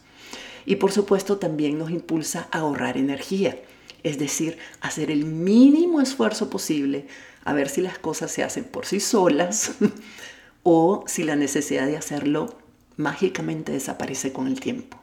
Y 0.65 0.77
por 0.77 0.91
supuesto 0.91 1.37
también 1.37 1.77
nos 1.77 1.91
impulsa 1.91 2.47
a 2.51 2.59
ahorrar 2.59 2.97
energía, 2.97 3.57
es 4.03 4.17
decir, 4.17 4.57
hacer 4.81 5.11
el 5.11 5.25
mínimo 5.25 6.01
esfuerzo 6.01 6.49
posible 6.49 7.07
a 7.43 7.53
ver 7.53 7.69
si 7.69 7.81
las 7.81 7.97
cosas 7.99 8.31
se 8.31 8.43
hacen 8.43 8.63
por 8.63 8.85
sí 8.85 8.99
solas 8.99 9.73
o 10.63 11.03
si 11.07 11.23
la 11.23 11.35
necesidad 11.35 11.85
de 11.85 11.97
hacerlo 11.97 12.57
mágicamente 12.97 13.71
desaparece 13.71 14.33
con 14.33 14.47
el 14.47 14.59
tiempo. 14.59 14.99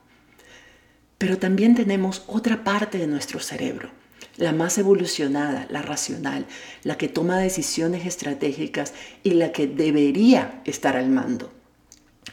Pero 1.19 1.39
también 1.39 1.77
tenemos 1.77 2.25
otra 2.27 2.65
parte 2.65 2.99
de 2.99 3.07
nuestro 3.07 3.39
cerebro, 3.39 3.91
la 4.37 4.53
más 4.53 4.77
evolucionada, 4.79 5.69
la 5.71 5.83
racional, 5.83 6.47
la 6.83 6.99
que 6.99 7.09
toma 7.09 7.39
decisiones 7.39 8.07
estratégicas 8.07 8.93
y 9.23 9.35
la 9.35 9.53
que 9.53 9.69
debería 9.69 10.61
estar 10.65 10.97
al 10.97 11.11
mando. 11.11 11.53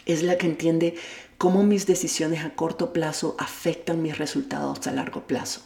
Es 0.07 0.23
la 0.23 0.39
que 0.39 0.47
entiende 0.47 0.95
cómo 1.39 1.63
mis 1.63 1.87
decisiones 1.87 2.43
a 2.43 2.49
corto 2.49 2.91
plazo 2.91 3.35
afectan 3.39 4.03
mis 4.03 4.17
resultados 4.17 4.85
a 4.85 4.91
largo 4.91 5.25
plazo. 5.25 5.61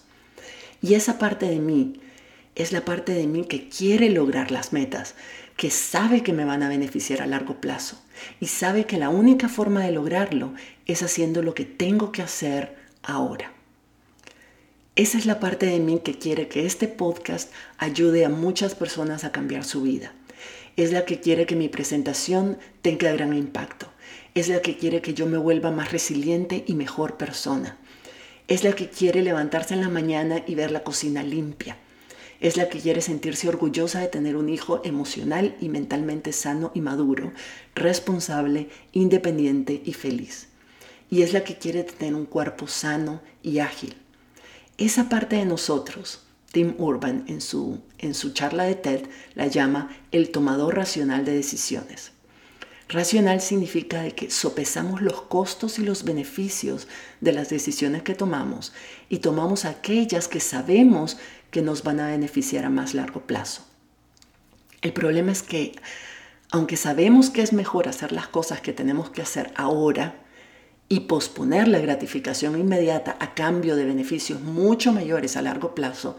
Y 0.84 0.94
esa 0.94 1.18
parte 1.18 1.48
de 1.48 1.58
mí 1.58 2.00
es 2.54 2.72
la 2.72 2.86
parte 2.86 3.12
de 3.12 3.26
mí 3.26 3.46
que 3.46 3.70
quiere 3.70 4.12
lograr 4.12 4.52
las 4.52 4.72
metas, 4.72 5.16
que 5.58 5.72
sabe 5.72 6.22
que 6.22 6.32
me 6.32 6.46
van 6.46 6.62
a 6.62 6.70
beneficiar 6.70 7.24
a 7.24 7.26
largo 7.26 7.60
plazo 7.60 8.00
y 8.40 8.48
sabe 8.48 8.86
que 8.86 9.00
la 9.00 9.10
única 9.10 9.50
forma 9.50 9.84
de 9.84 9.92
lograrlo 9.92 10.54
es 10.86 11.02
haciendo 11.02 11.42
lo 11.42 11.56
que 11.56 11.66
tengo 11.66 12.12
que 12.12 12.22
hacer 12.22 12.76
ahora. 13.02 13.52
Esa 14.96 15.18
es 15.18 15.26
la 15.26 15.40
parte 15.40 15.66
de 15.66 15.80
mí 15.80 16.02
que 16.04 16.20
quiere 16.20 16.50
que 16.50 16.68
este 16.68 16.88
podcast 16.88 17.52
ayude 17.80 18.26
a 18.26 18.30
muchas 18.30 18.76
personas 18.76 19.24
a 19.24 19.32
cambiar 19.32 19.64
su 19.64 19.82
vida. 19.82 20.14
Es 20.76 20.92
la 20.92 21.06
que 21.06 21.20
quiere 21.20 21.48
que 21.48 21.56
mi 21.56 21.68
presentación 21.68 22.60
tenga 22.84 23.12
gran 23.12 23.34
impacto. 23.34 23.93
Es 24.36 24.48
la 24.48 24.62
que 24.62 24.78
quiere 24.78 25.02
que 25.02 25.14
yo 25.14 25.26
me 25.26 25.38
vuelva 25.38 25.72
más 25.72 25.92
resiliente 25.92 26.64
y 26.68 26.76
mejor 26.76 27.18
persona. 27.18 27.78
Es 28.48 28.64
la 28.64 28.74
que 28.74 28.90
quiere 28.90 29.22
levantarse 29.22 29.74
en 29.74 29.82
la 29.82 29.90
mañana 29.90 30.44
y 30.48 30.56
ver 30.56 30.72
la 30.72 30.84
cocina 30.84 31.24
limpia. 31.24 31.78
Es 32.40 32.58
la 32.58 32.68
que 32.68 32.80
quiere 32.80 33.02
sentirse 33.02 33.48
orgullosa 33.48 34.00
de 34.00 34.08
tener 34.08 34.36
un 34.36 34.50
hijo 34.50 34.82
emocional 34.84 35.56
y 35.62 35.70
mentalmente 35.70 36.34
sano 36.34 36.72
y 36.74 36.82
maduro, 36.82 37.32
responsable, 37.76 38.70
independiente 38.92 39.82
y 39.86 39.94
feliz. 39.94 40.50
Y 41.10 41.22
es 41.22 41.32
la 41.32 41.44
que 41.44 41.58
quiere 41.58 41.84
tener 41.84 42.16
un 42.16 42.26
cuerpo 42.26 42.68
sano 42.68 43.22
y 43.42 43.60
ágil 43.60 43.96
esa 44.78 45.08
parte 45.08 45.36
de 45.36 45.46
nosotros, 45.46 46.22
Tim 46.52 46.74
Urban 46.80 47.26
en 47.28 47.42
su, 47.42 47.80
en 48.00 48.16
su 48.16 48.34
charla 48.34 48.64
de 48.64 48.74
TED 48.74 49.06
la 49.36 49.46
llama 49.46 49.96
el 50.12 50.32
tomador 50.32 50.76
racional 50.76 51.26
de 51.26 51.34
decisiones. 51.34 52.13
Racional 52.90 53.42
significa 53.42 54.02
de 54.02 54.12
que 54.12 54.30
sopesamos 54.30 55.02
los 55.02 55.22
costos 55.24 55.80
y 55.80 55.84
los 55.84 56.04
beneficios 56.04 56.88
de 57.22 57.32
las 57.32 57.50
decisiones 57.50 58.04
que 58.04 58.14
tomamos 58.14 58.74
y 59.10 59.20
tomamos 59.20 59.66
aquellas 59.66 60.28
que 60.28 60.40
sabemos 60.40 61.18
que 61.50 61.62
nos 61.62 61.84
van 61.84 62.00
a 62.00 62.08
beneficiar 62.08 62.66
a 62.66 62.70
más 62.70 62.94
largo 62.94 63.22
plazo. 63.22 63.66
El 64.82 64.92
problema 64.92 65.32
es 65.32 65.44
que, 65.44 65.74
aunque 66.52 66.76
sabemos 66.76 67.30
que 67.30 67.42
es 67.42 67.54
mejor 67.54 67.88
hacer 67.88 68.12
las 68.12 68.28
cosas 68.28 68.60
que 68.60 68.74
tenemos 68.74 69.10
que 69.10 69.22
hacer 69.22 69.54
ahora 69.56 70.16
y 70.90 71.02
posponer 71.02 71.70
la 71.70 71.80
gratificación 71.80 72.60
inmediata 72.60 73.16
a 73.20 73.34
cambio 73.34 73.76
de 73.78 73.86
beneficios 73.86 74.42
mucho 74.42 74.92
mayores 74.92 75.38
a 75.38 75.42
largo 75.42 75.74
plazo, 75.74 76.18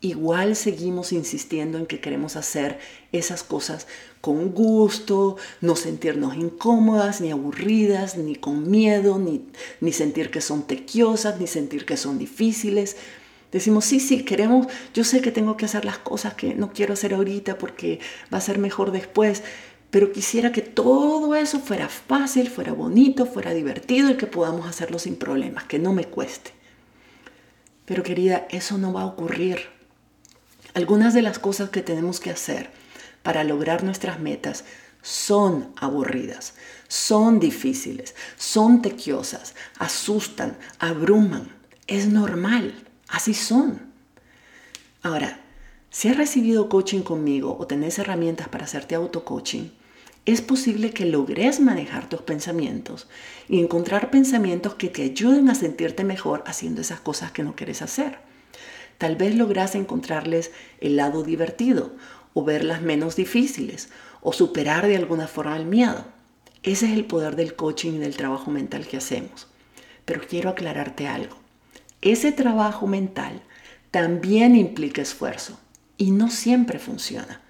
igual 0.00 0.56
seguimos 0.56 1.12
insistiendo 1.12 1.78
en 1.78 1.86
que 1.86 2.00
queremos 2.00 2.36
hacer 2.36 2.78
esas 3.12 3.42
cosas 3.42 3.86
con 4.20 4.50
gusto, 4.50 5.36
no 5.60 5.76
sentirnos 5.76 6.36
incómodas, 6.36 7.20
ni 7.20 7.30
aburridas, 7.30 8.16
ni 8.16 8.36
con 8.36 8.70
miedo, 8.70 9.18
ni, 9.18 9.46
ni 9.80 9.92
sentir 9.92 10.30
que 10.30 10.40
son 10.40 10.66
tequiosas, 10.66 11.40
ni 11.40 11.46
sentir 11.46 11.86
que 11.86 11.96
son 11.96 12.18
difíciles. 12.18 12.96
Decimos, 13.52 13.84
sí, 13.84 14.00
sí, 14.00 14.24
queremos, 14.24 14.66
yo 14.92 15.04
sé 15.04 15.20
que 15.20 15.30
tengo 15.30 15.56
que 15.56 15.64
hacer 15.64 15.84
las 15.84 15.98
cosas 15.98 16.34
que 16.34 16.54
no 16.54 16.72
quiero 16.72 16.92
hacer 16.92 17.14
ahorita 17.14 17.58
porque 17.58 18.00
va 18.32 18.38
a 18.38 18.42
ser 18.42 18.58
mejor 18.58 18.90
después, 18.90 19.42
pero 19.90 20.12
quisiera 20.12 20.52
que 20.52 20.62
todo 20.62 21.34
eso 21.34 21.60
fuera 21.60 21.88
fácil, 21.88 22.50
fuera 22.50 22.72
bonito, 22.72 23.24
fuera 23.24 23.54
divertido 23.54 24.10
y 24.10 24.16
que 24.16 24.26
podamos 24.26 24.68
hacerlo 24.68 24.98
sin 24.98 25.16
problemas, 25.16 25.64
que 25.64 25.78
no 25.78 25.92
me 25.92 26.04
cueste. 26.04 26.50
Pero 27.86 28.02
querida, 28.02 28.46
eso 28.50 28.76
no 28.76 28.92
va 28.92 29.02
a 29.02 29.06
ocurrir. 29.06 29.75
Algunas 30.76 31.14
de 31.14 31.22
las 31.22 31.38
cosas 31.38 31.70
que 31.70 31.80
tenemos 31.80 32.20
que 32.20 32.28
hacer 32.28 32.68
para 33.22 33.44
lograr 33.44 33.82
nuestras 33.82 34.20
metas 34.20 34.66
son 35.00 35.72
aburridas, 35.74 36.52
son 36.86 37.40
difíciles, 37.40 38.14
son 38.36 38.82
tequiosas, 38.82 39.54
asustan, 39.78 40.58
abruman. 40.78 41.48
Es 41.86 42.08
normal, 42.08 42.74
así 43.08 43.32
son. 43.32 43.80
Ahora, 45.02 45.40
si 45.88 46.08
has 46.08 46.18
recibido 46.18 46.68
coaching 46.68 47.00
conmigo 47.00 47.56
o 47.58 47.66
tenés 47.66 47.98
herramientas 47.98 48.48
para 48.48 48.66
hacerte 48.66 48.96
auto-coaching, 48.96 49.70
es 50.26 50.42
posible 50.42 50.90
que 50.90 51.06
logres 51.06 51.58
manejar 51.58 52.06
tus 52.06 52.20
pensamientos 52.20 53.08
y 53.48 53.60
encontrar 53.60 54.10
pensamientos 54.10 54.74
que 54.74 54.90
te 54.90 55.04
ayuden 55.04 55.48
a 55.48 55.54
sentirte 55.54 56.04
mejor 56.04 56.44
haciendo 56.46 56.82
esas 56.82 57.00
cosas 57.00 57.32
que 57.32 57.44
no 57.44 57.56
quieres 57.56 57.80
hacer. 57.80 58.25
Tal 58.98 59.16
vez 59.16 59.34
logras 59.34 59.74
encontrarles 59.74 60.52
el 60.80 60.96
lado 60.96 61.22
divertido 61.22 61.94
o 62.34 62.44
verlas 62.44 62.82
menos 62.82 63.16
difíciles 63.16 63.88
o 64.20 64.32
superar 64.32 64.86
de 64.86 64.96
alguna 64.96 65.26
forma 65.26 65.56
el 65.56 65.66
miedo. 65.66 66.04
Ese 66.62 66.86
es 66.86 66.92
el 66.92 67.04
poder 67.04 67.36
del 67.36 67.54
coaching 67.54 67.92
y 67.92 67.98
del 67.98 68.16
trabajo 68.16 68.50
mental 68.50 68.86
que 68.86 68.96
hacemos. 68.96 69.46
Pero 70.04 70.20
quiero 70.26 70.50
aclararte 70.50 71.06
algo. 71.06 71.36
Ese 72.00 72.32
trabajo 72.32 72.86
mental 72.86 73.42
también 73.90 74.56
implica 74.56 75.02
esfuerzo 75.02 75.58
y 75.96 76.10
no 76.10 76.30
siempre 76.30 76.78
funciona. 76.78 77.40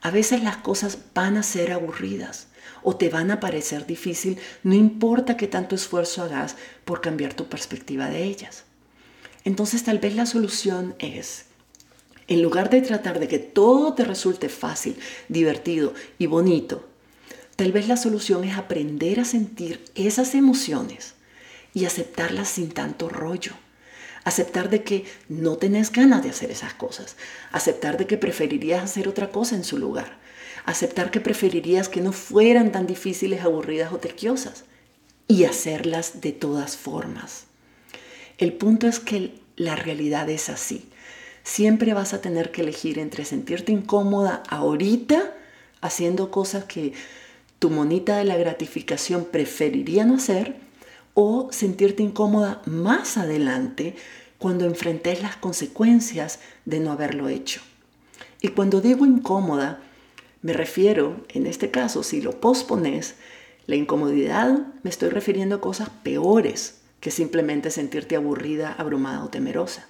A 0.00 0.10
veces 0.10 0.42
las 0.42 0.58
cosas 0.58 0.98
van 1.14 1.36
a 1.36 1.42
ser 1.42 1.72
aburridas 1.72 2.48
o 2.82 2.96
te 2.96 3.08
van 3.08 3.30
a 3.30 3.40
parecer 3.40 3.86
difícil, 3.86 4.38
no 4.62 4.74
importa 4.74 5.36
qué 5.36 5.48
tanto 5.48 5.74
esfuerzo 5.74 6.22
hagas 6.22 6.56
por 6.84 7.00
cambiar 7.00 7.34
tu 7.34 7.48
perspectiva 7.48 8.08
de 8.08 8.24
ellas. 8.24 8.64
Entonces 9.46 9.84
tal 9.84 10.00
vez 10.00 10.16
la 10.16 10.26
solución 10.26 10.96
es, 10.98 11.44
en 12.26 12.42
lugar 12.42 12.68
de 12.68 12.82
tratar 12.82 13.20
de 13.20 13.28
que 13.28 13.38
todo 13.38 13.94
te 13.94 14.04
resulte 14.04 14.48
fácil, 14.48 14.98
divertido 15.28 15.94
y 16.18 16.26
bonito, 16.26 16.84
tal 17.54 17.70
vez 17.70 17.86
la 17.86 17.96
solución 17.96 18.42
es 18.42 18.58
aprender 18.58 19.20
a 19.20 19.24
sentir 19.24 19.84
esas 19.94 20.34
emociones 20.34 21.14
y 21.74 21.84
aceptarlas 21.84 22.48
sin 22.48 22.70
tanto 22.70 23.08
rollo. 23.08 23.52
Aceptar 24.24 24.68
de 24.68 24.82
que 24.82 25.04
no 25.28 25.58
tenés 25.58 25.92
ganas 25.92 26.24
de 26.24 26.30
hacer 26.30 26.50
esas 26.50 26.74
cosas. 26.74 27.16
Aceptar 27.52 27.98
de 27.98 28.08
que 28.08 28.18
preferirías 28.18 28.82
hacer 28.82 29.06
otra 29.06 29.30
cosa 29.30 29.54
en 29.54 29.62
su 29.62 29.78
lugar. 29.78 30.18
Aceptar 30.64 31.12
que 31.12 31.20
preferirías 31.20 31.88
que 31.88 32.00
no 32.00 32.10
fueran 32.10 32.72
tan 32.72 32.88
difíciles, 32.88 33.42
aburridas 33.42 33.92
o 33.92 33.98
tequiosas. 33.98 34.64
Y 35.28 35.44
hacerlas 35.44 36.20
de 36.20 36.32
todas 36.32 36.76
formas. 36.76 37.45
El 38.38 38.52
punto 38.52 38.86
es 38.86 39.00
que 39.00 39.32
la 39.56 39.76
realidad 39.76 40.28
es 40.28 40.50
así. 40.50 40.88
Siempre 41.42 41.94
vas 41.94 42.12
a 42.12 42.20
tener 42.20 42.50
que 42.50 42.60
elegir 42.60 42.98
entre 42.98 43.24
sentirte 43.24 43.72
incómoda 43.72 44.42
ahorita 44.48 45.34
haciendo 45.80 46.30
cosas 46.30 46.64
que 46.64 46.92
tu 47.58 47.70
monita 47.70 48.18
de 48.18 48.24
la 48.24 48.36
gratificación 48.36 49.24
preferiría 49.24 50.04
no 50.04 50.16
hacer 50.16 50.56
o 51.14 51.48
sentirte 51.50 52.02
incómoda 52.02 52.60
más 52.66 53.16
adelante 53.16 53.96
cuando 54.38 54.66
enfrentes 54.66 55.22
las 55.22 55.36
consecuencias 55.36 56.40
de 56.66 56.80
no 56.80 56.92
haberlo 56.92 57.30
hecho. 57.30 57.62
Y 58.42 58.48
cuando 58.48 58.82
digo 58.82 59.06
incómoda, 59.06 59.80
me 60.42 60.52
refiero, 60.52 61.24
en 61.30 61.46
este 61.46 61.70
caso, 61.70 62.02
si 62.02 62.20
lo 62.20 62.38
pospones, 62.38 63.14
la 63.66 63.76
incomodidad 63.76 64.58
me 64.82 64.90
estoy 64.90 65.08
refiriendo 65.08 65.56
a 65.56 65.60
cosas 65.62 65.88
peores 66.02 66.82
que 67.00 67.10
simplemente 67.10 67.70
sentirte 67.70 68.16
aburrida, 68.16 68.72
abrumada 68.72 69.24
o 69.24 69.28
temerosa. 69.28 69.86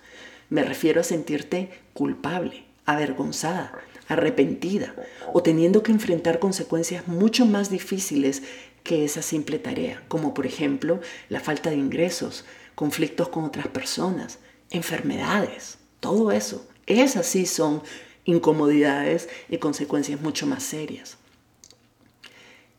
Me 0.48 0.62
refiero 0.62 1.00
a 1.00 1.04
sentirte 1.04 1.70
culpable, 1.92 2.64
avergonzada, 2.84 3.72
arrepentida 4.08 4.94
o 5.32 5.42
teniendo 5.42 5.82
que 5.82 5.92
enfrentar 5.92 6.38
consecuencias 6.38 7.08
mucho 7.08 7.46
más 7.46 7.70
difíciles 7.70 8.42
que 8.82 9.04
esa 9.04 9.22
simple 9.22 9.58
tarea, 9.58 10.02
como 10.08 10.32
por 10.32 10.46
ejemplo 10.46 11.00
la 11.28 11.40
falta 11.40 11.70
de 11.70 11.76
ingresos, 11.76 12.44
conflictos 12.74 13.28
con 13.28 13.44
otras 13.44 13.66
personas, 13.68 14.38
enfermedades, 14.70 15.78
todo 15.98 16.30
eso. 16.30 16.68
Esas 16.86 17.26
sí 17.26 17.46
son 17.46 17.82
incomodidades 18.24 19.28
y 19.48 19.58
consecuencias 19.58 20.20
mucho 20.20 20.46
más 20.46 20.62
serias. 20.62 21.16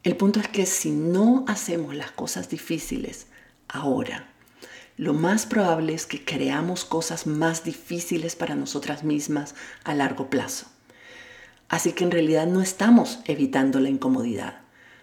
El 0.04 0.16
punto 0.16 0.40
es 0.40 0.48
que 0.48 0.66
si 0.66 0.92
no 0.92 1.44
hacemos 1.48 1.94
las 1.94 2.12
cosas 2.12 2.48
difíciles 2.48 3.28
ahora, 3.68 4.28
lo 4.98 5.14
más 5.14 5.46
probable 5.46 5.94
es 5.94 6.06
que 6.06 6.26
creamos 6.26 6.84
cosas 6.84 7.28
más 7.28 7.64
difíciles 7.64 8.36
para 8.36 8.56
nosotras 8.56 9.04
mismas 9.04 9.54
a 9.84 9.94
largo 9.94 10.30
plazo. 10.30 10.66
Así 11.70 11.92
que 11.92 12.04
en 12.04 12.12
realidad 12.12 12.48
no 12.48 12.62
estamos 12.62 13.20
evitando 13.26 13.80
la 13.80 13.90
incomodidad, 13.90 14.62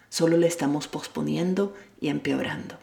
solo 0.08 0.36
la 0.36 0.46
estamos 0.46 0.88
posponiendo 0.88 1.74
y 2.00 2.08
empeorando. 2.08 2.78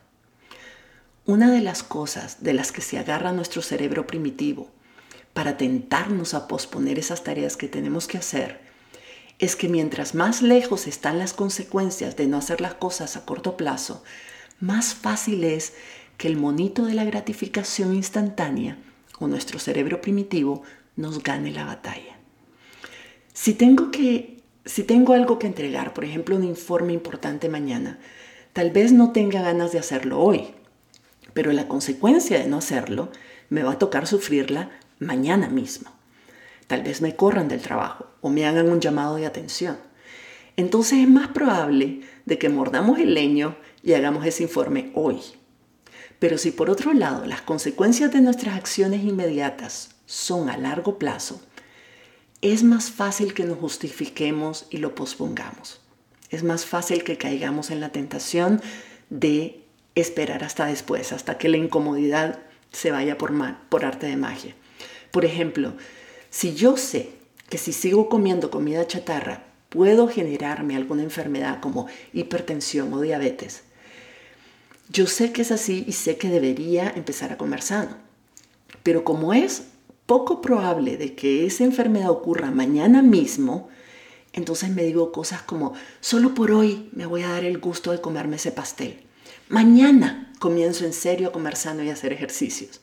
Una 1.25 1.51
de 1.51 1.61
las 1.61 1.83
cosas 1.83 2.43
de 2.43 2.53
las 2.53 2.71
que 2.71 2.81
se 2.81 2.97
agarra 2.97 3.31
nuestro 3.31 3.61
cerebro 3.61 4.07
primitivo 4.07 4.69
para 5.33 5.57
tentarnos 5.57 6.33
a 6.33 6.47
posponer 6.47 7.00
esas 7.00 7.23
tareas 7.23 7.57
que 7.57 7.67
tenemos 7.67 8.07
que 8.07 8.17
hacer 8.17 8.61
es 9.39 9.55
que 9.55 9.67
mientras 9.67 10.13
más 10.13 10.41
lejos 10.41 10.88
están 10.88 11.19
las 11.19 11.33
consecuencias 11.33 12.15
de 12.15 12.27
no 12.27 12.38
hacer 12.38 12.61
las 12.61 12.75
cosas 12.75 13.17
a 13.17 13.25
corto 13.25 13.57
plazo, 13.57 14.03
más 14.62 14.94
fácil 14.94 15.44
es 15.44 15.74
que 16.18 16.27
el 16.27 16.38
monito 16.38 16.86
de 16.86 16.94
la 16.94 17.03
gratificación 17.03 17.96
instantánea 17.96 18.77
o 19.20 19.27
nuestro 19.27 19.60
cerebro 19.60 20.01
primitivo 20.01 20.63
nos 20.96 21.24
gane 21.24 21.51
la 21.51 21.65
batalla. 21.65 22.18
Si 23.34 23.53
tengo, 23.53 23.91
que, 23.91 24.41
si 24.65 24.84
tengo 24.84 25.13
algo 25.13 25.39
que 25.39 25.48
entregar, 25.48 25.94
por 25.94 26.06
ejemplo 26.06 26.36
un 26.36 26.44
informe 26.44 26.94
importante 26.94 27.50
mañana, 27.50 28.00
tal 28.53 28.72
vez 28.72 28.91
no 28.91 29.12
tenga 29.12 29.41
ganas 29.41 29.72
de 29.72 29.80
hacerlo 29.80 30.20
hoy, 30.20 30.53
pero 31.34 31.51
la 31.53 31.68
consecuencia 31.68 32.38
de 32.38 32.48
no 32.48 32.58
hacerlo 32.58 33.10
me 33.50 33.63
va 33.63 33.74
a 33.74 33.80
tocar 33.80 34.06
sufrirla 34.08 34.70
mañana 35.00 35.50
mismo. 35.50 35.89
Tal 36.68 36.84
vez 36.84 37.01
me 37.01 37.15
corran 37.15 37.48
del 37.48 37.62
trabajo 37.62 38.08
o 38.22 38.30
me 38.30 38.46
hagan 38.46 38.70
un 38.70 38.80
llamado 38.80 39.15
de 39.15 39.25
atención. 39.25 39.77
Entonces 40.56 41.00
es 41.00 41.10
más 41.10 41.30
probable 41.30 42.01
de 42.25 42.38
que 42.38 42.50
mordamos 42.50 43.00
el 43.00 43.13
leño 43.13 43.56
y 43.83 43.93
hagamos 43.93 44.25
ese 44.25 44.43
informe 44.43 44.91
hoy 44.93 45.21
pero 46.21 46.38
si 46.38 46.51
por 46.51 46.69
otro 46.69 46.93
lado 46.93 47.25
las 47.25 47.41
consecuencias 47.41 48.11
de 48.13 48.21
nuestras 48.21 48.55
acciones 48.55 49.03
inmediatas 49.03 49.89
son 50.05 50.51
a 50.51 50.57
largo 50.57 51.00
plazo, 51.00 51.41
es 52.43 52.61
más 52.61 52.91
fácil 52.91 53.33
que 53.33 53.43
nos 53.43 53.57
justifiquemos 53.57 54.67
y 54.69 54.77
lo 54.77 54.93
pospongamos. 54.93 55.81
Es 56.29 56.43
más 56.43 56.67
fácil 56.67 57.03
que 57.03 57.17
caigamos 57.17 57.71
en 57.71 57.79
la 57.79 57.89
tentación 57.89 58.61
de 59.09 59.63
esperar 59.95 60.43
hasta 60.43 60.67
después, 60.67 61.11
hasta 61.11 61.39
que 61.39 61.50
la 61.50 61.57
incomodidad 61.57 62.38
se 62.71 62.91
vaya 62.91 63.17
por, 63.17 63.33
por 63.69 63.83
arte 63.83 64.05
de 64.05 64.15
magia. 64.15 64.55
Por 65.09 65.25
ejemplo, 65.25 65.73
si 66.29 66.53
yo 66.53 66.77
sé 66.77 67.13
que 67.50 67.57
si 67.57 67.73
sigo 67.73 68.09
comiendo 68.09 68.51
comida 68.51 68.85
chatarra 68.85 69.45
puedo 69.69 70.07
generarme 70.07 70.75
alguna 70.75 71.01
enfermedad 71.01 71.61
como 71.61 71.88
hipertensión 72.13 72.93
o 72.93 73.01
diabetes, 73.01 73.63
yo 74.91 75.07
sé 75.07 75.31
que 75.31 75.43
es 75.43 75.51
así 75.51 75.86
y 75.88 75.93
sé 75.93 76.17
que 76.17 76.29
debería 76.29 76.91
empezar 76.95 77.31
a 77.31 77.38
comer 77.38 77.62
sano. 77.62 77.95
Pero 78.83 79.03
como 79.03 79.33
es 79.33 79.63
poco 80.05 80.41
probable 80.41 80.98
de 80.98 81.15
que 81.15 81.45
esa 81.45 81.63
enfermedad 81.63 82.10
ocurra 82.10 82.51
mañana 82.51 83.01
mismo, 83.01 83.69
Entonces 84.33 84.69
me 84.69 84.83
digo 84.83 85.12
cosas 85.12 85.41
como, 85.41 85.74
solo 86.00 86.33
por 86.33 86.51
hoy 86.51 86.89
me 86.93 87.05
voy 87.05 87.24
a 87.24 87.29
dar 87.29 87.43
el 87.43 87.57
gusto 87.57 87.91
de 87.91 88.00
comerme 88.00 88.38
ese 88.38 88.53
pastel. 88.53 89.01
Mañana 89.50 90.31
comienzo 90.39 90.86
en 90.86 90.93
serio 90.93 91.27
a 91.27 91.31
comer 91.33 91.57
sano 91.57 91.83
y 91.83 91.89
a 91.89 91.93
hacer 91.93 92.13
ejercicios. 92.13 92.79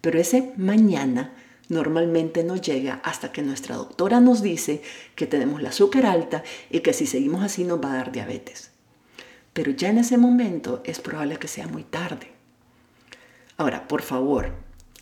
Pero 0.00 0.18
ese 0.18 0.52
mañana 0.56 1.32
normalmente 1.68 2.42
no 2.42 2.56
llega 2.56 3.00
hasta 3.04 3.30
que 3.30 3.42
nuestra 3.42 3.76
doctora 3.76 4.18
nos 4.20 4.42
dice 4.42 4.82
que 5.14 5.28
tenemos 5.28 5.62
la 5.62 5.68
azúcar 5.68 6.06
alta 6.06 6.42
y 6.70 6.80
que 6.80 6.92
si 6.92 7.06
seguimos 7.06 7.44
así 7.44 7.62
nos 7.62 7.80
va 7.80 7.92
a 7.92 7.96
dar 7.96 8.10
diabetes. 8.10 8.69
Pero 9.52 9.72
ya 9.72 9.90
en 9.90 9.98
ese 9.98 10.16
momento 10.16 10.82
es 10.84 11.00
probable 11.00 11.38
que 11.38 11.48
sea 11.48 11.66
muy 11.66 11.82
tarde. 11.82 12.32
Ahora, 13.56 13.88
por 13.88 14.02
favor, 14.02 14.52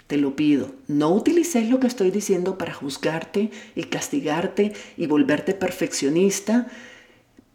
te 0.08 0.16
lo 0.16 0.34
pido, 0.34 0.74
no 0.86 1.10
utilices 1.10 1.68
lo 1.68 1.80
que 1.80 1.86
estoy 1.86 2.10
diciendo 2.10 2.56
para 2.56 2.72
juzgarte 2.72 3.50
y 3.74 3.84
castigarte 3.84 4.72
y 4.96 5.06
volverte 5.06 5.52
perfeccionista, 5.54 6.66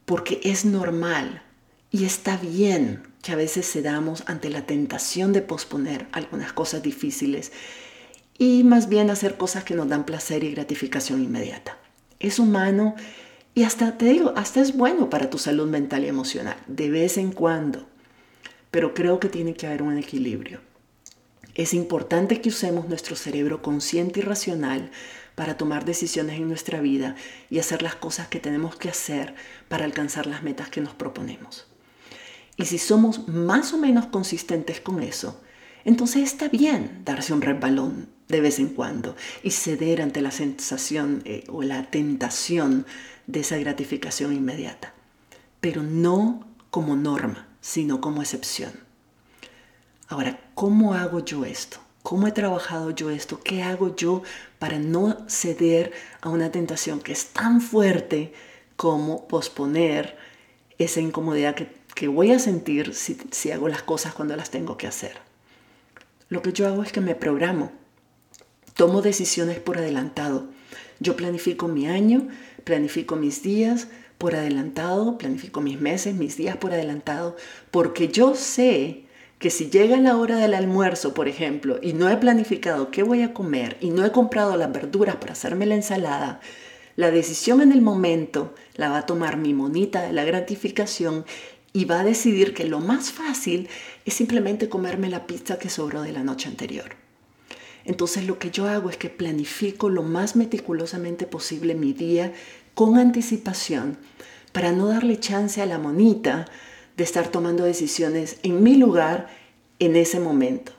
porque 0.05 0.39
es 0.43 0.63
normal 0.63 1.41
y 1.89 2.05
está 2.05 2.37
bien 2.37 3.03
que 3.23 3.31
a 3.31 3.35
veces 3.35 3.71
cedamos 3.71 4.23
ante 4.27 4.49
la 4.49 4.65
tentación 4.65 5.33
de 5.33 5.41
posponer 5.41 6.07
algunas 6.11 6.53
cosas 6.53 6.83
difíciles 6.83 7.51
y 8.37 8.63
más 8.63 8.89
bien 8.89 9.09
hacer 9.09 9.37
cosas 9.37 9.63
que 9.63 9.75
nos 9.75 9.87
dan 9.87 10.05
placer 10.05 10.43
y 10.43 10.51
gratificación 10.51 11.23
inmediata. 11.23 11.77
Es 12.19 12.39
humano 12.39 12.95
y 13.55 13.63
hasta 13.63 13.97
te 13.97 14.05
digo, 14.05 14.33
hasta 14.35 14.61
es 14.61 14.75
bueno 14.75 15.09
para 15.09 15.29
tu 15.29 15.37
salud 15.37 15.67
mental 15.67 16.03
y 16.03 16.07
emocional, 16.07 16.57
de 16.67 16.89
vez 16.89 17.17
en 17.17 17.31
cuando. 17.31 17.87
Pero 18.71 18.93
creo 18.93 19.19
que 19.19 19.29
tiene 19.29 19.53
que 19.53 19.67
haber 19.67 19.83
un 19.83 19.97
equilibrio. 19.97 20.61
Es 21.53 21.75
importante 21.75 22.41
que 22.41 22.49
usemos 22.49 22.89
nuestro 22.89 23.15
cerebro 23.15 23.61
consciente 23.61 24.21
y 24.21 24.23
racional 24.23 24.89
para 25.35 25.55
tomar 25.55 25.85
decisiones 25.85 26.37
en 26.37 26.47
nuestra 26.47 26.81
vida 26.81 27.15
y 27.51 27.59
hacer 27.59 27.83
las 27.83 27.95
cosas 27.95 28.27
que 28.27 28.39
tenemos 28.39 28.75
que 28.75 28.89
hacer 28.89 29.35
para 29.67 29.85
alcanzar 29.85 30.25
las 30.25 30.41
metas 30.41 30.69
que 30.69 30.81
nos 30.81 30.95
proponemos. 30.95 31.67
Y 32.57 32.65
si 32.65 32.79
somos 32.79 33.27
más 33.27 33.73
o 33.73 33.77
menos 33.77 34.07
consistentes 34.07 34.79
con 34.79 35.03
eso, 35.03 35.41
entonces 35.85 36.23
está 36.23 36.47
bien 36.47 37.01
darse 37.05 37.33
un 37.33 37.41
resbalón 37.41 38.09
de 38.33 38.41
vez 38.41 38.57
en 38.57 38.69
cuando 38.69 39.15
y 39.43 39.51
ceder 39.51 40.01
ante 40.01 40.19
la 40.19 40.31
sensación 40.31 41.21
eh, 41.25 41.43
o 41.47 41.61
la 41.61 41.83
tentación 41.91 42.85
de 43.27 43.41
esa 43.41 43.57
gratificación 43.57 44.33
inmediata, 44.33 44.93
pero 45.61 45.83
no 45.83 46.47
como 46.71 46.95
norma, 46.95 47.47
sino 47.61 48.01
como 48.01 48.21
excepción. 48.23 48.71
Ahora, 50.07 50.39
¿cómo 50.55 50.95
hago 50.95 51.23
yo 51.23 51.45
esto? 51.45 51.77
¿Cómo 52.01 52.27
he 52.27 52.31
trabajado 52.31 52.89
yo 52.89 53.11
esto? 53.11 53.39
¿Qué 53.41 53.61
hago 53.61 53.95
yo 53.95 54.23
para 54.57 54.79
no 54.79 55.25
ceder 55.29 55.93
a 56.21 56.29
una 56.29 56.51
tentación 56.51 57.01
que 57.01 57.13
es 57.13 57.27
tan 57.27 57.61
fuerte 57.61 58.33
como 58.75 59.27
posponer 59.27 60.17
esa 60.79 60.99
incomodidad 60.99 61.55
que, 61.55 62.07
voy 62.07 62.31
a 62.31 62.39
sentir 62.39 62.95
si, 62.95 63.15
si 63.29 63.51
hago 63.51 63.69
las 63.69 63.83
cosas 63.83 64.15
cuando 64.15 64.35
las 64.35 64.49
tengo 64.49 64.75
que 64.75 64.87
hacer? 64.87 65.17
Lo 66.29 66.41
que 66.41 66.51
yo 66.51 66.67
hago 66.67 66.81
es 66.81 66.91
que 66.91 66.99
me 66.99 67.13
programo, 67.13 67.71
tomo 68.73 69.01
decisiones 69.01 69.59
por 69.59 69.77
adelantado. 69.77 70.47
Yo 70.99 71.15
planifico 71.15 71.67
mi 71.67 71.87
año, 71.87 72.27
planifico 72.63 73.15
mis 73.15 73.43
días 73.43 73.87
por 74.17 74.35
adelantado, 74.35 75.17
planifico 75.17 75.61
mis 75.61 75.79
meses, 75.79 76.15
mis 76.15 76.37
días 76.37 76.57
por 76.57 76.73
adelantado, 76.73 77.35
porque 77.71 78.07
yo 78.07 78.35
sé 78.35 79.05
que 79.39 79.49
si 79.49 79.69
llega 79.69 79.97
la 79.97 80.15
hora 80.15 80.37
del 80.37 80.53
almuerzo, 80.53 81.13
por 81.13 81.27
ejemplo, 81.27 81.77
y 81.81 81.91
no 81.91 82.09
he 82.09 82.15
planificado 82.15 82.91
qué 82.91 83.03
voy 83.03 83.21
a 83.21 83.33
comer 83.33 83.77
y 83.81 83.89
no 83.89 84.05
he 84.05 84.11
comprado 84.11 84.55
las 84.55 84.71
verduras 84.71 85.17
para 85.17 85.33
hacerme 85.33 85.65
la 85.65 85.75
ensalada, 85.75 86.39
la 86.95 87.11
decisión 87.11 87.59
en 87.59 87.73
el 87.73 87.81
momento 87.81 88.53
la 88.75 88.89
va 88.89 88.99
a 88.99 89.05
tomar 89.05 89.35
mi 89.35 89.53
monita 89.53 90.03
de 90.03 90.13
la 90.13 90.23
gratificación 90.23 91.25
y 91.73 91.85
va 91.85 92.01
a 92.01 92.03
decidir 92.05 92.53
que 92.53 92.65
lo 92.65 92.79
más 92.79 93.11
fácil 93.11 93.67
es 94.05 94.13
simplemente 94.13 94.69
comerme 94.69 95.09
la 95.09 95.27
pizza 95.27 95.57
que 95.57 95.69
sobró 95.69 96.03
de 96.03 96.13
la 96.13 96.23
noche 96.23 96.47
anterior. 96.47 97.02
Entonces 97.85 98.25
lo 98.25 98.39
que 98.39 98.49
yo 98.49 98.67
hago 98.67 98.89
es 98.89 98.97
que 98.97 99.09
planifico 99.09 99.89
lo 99.89 100.03
más 100.03 100.35
meticulosamente 100.35 101.25
posible 101.25 101.75
mi 101.75 101.93
día 101.93 102.33
con 102.73 102.97
anticipación 102.97 103.97
para 104.51 104.71
no 104.71 104.87
darle 104.87 105.19
chance 105.19 105.61
a 105.61 105.65
la 105.65 105.79
monita 105.79 106.45
de 106.95 107.03
estar 107.03 107.27
tomando 107.27 107.63
decisiones 107.63 108.37
en 108.43 108.63
mi 108.63 108.75
lugar 108.75 109.27
en 109.79 109.95
ese 109.95 110.19
momento. 110.19 110.71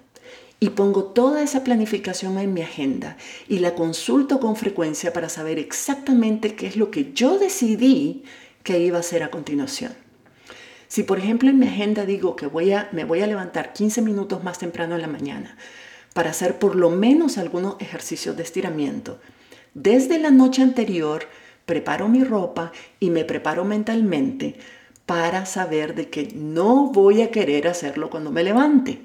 Y 0.61 0.71
pongo 0.71 1.05
toda 1.05 1.43
esa 1.43 1.63
planificación 1.63 2.39
en 2.39 2.55
mi 2.55 2.63
agenda 2.63 3.19
y 3.49 3.59
la 3.59 3.75
consulto 3.75 4.41
con 4.41 4.57
frecuencia 4.57 5.13
para 5.13 5.29
saber 5.29 5.59
exactamente 5.59 6.55
qué 6.55 6.69
es 6.69 6.77
lo 6.77 6.91
que 6.91 7.13
yo 7.13 7.39
decidí 7.39 8.23
que 8.63 8.79
iba 8.79 8.97
a 8.97 9.01
hacer 9.01 9.23
a 9.23 9.31
continuación. 9.31 9.93
Si 10.89 11.03
por 11.03 11.19
ejemplo 11.19 11.51
en 11.51 11.59
mi 11.59 11.67
agenda 11.67 12.07
digo 12.07 12.37
que 12.37 12.47
voy 12.47 12.73
a, 12.73 12.89
me 12.93 13.05
voy 13.05 13.21
a 13.21 13.27
levantar 13.27 13.75
15 13.75 14.01
minutos 14.01 14.43
más 14.43 14.59
temprano 14.59 14.95
en 14.95 15.03
la 15.03 15.09
mañana 15.09 15.59
para 16.15 16.31
hacer 16.31 16.59
por 16.59 16.77
lo 16.77 16.89
menos 16.89 17.37
algunos 17.37 17.77
ejercicios 17.81 18.37
de 18.37 18.45
estiramiento, 18.45 19.21
desde 19.75 20.19
la 20.19 20.31
noche 20.31 20.63
anterior 20.63 21.27
preparo 21.67 22.09
mi 22.09 22.25
ropa 22.25 22.73
y 23.01 23.11
me 23.11 23.25
preparo 23.25 23.65
mentalmente 23.65 24.57
para 25.07 25.45
saber 25.45 25.95
de 25.95 26.09
que 26.09 26.33
no 26.35 26.91
voy 26.93 27.23
a 27.23 27.31
querer 27.31 27.69
hacerlo 27.69 28.09
cuando 28.09 28.31
me 28.31 28.45
levante, 28.45 29.03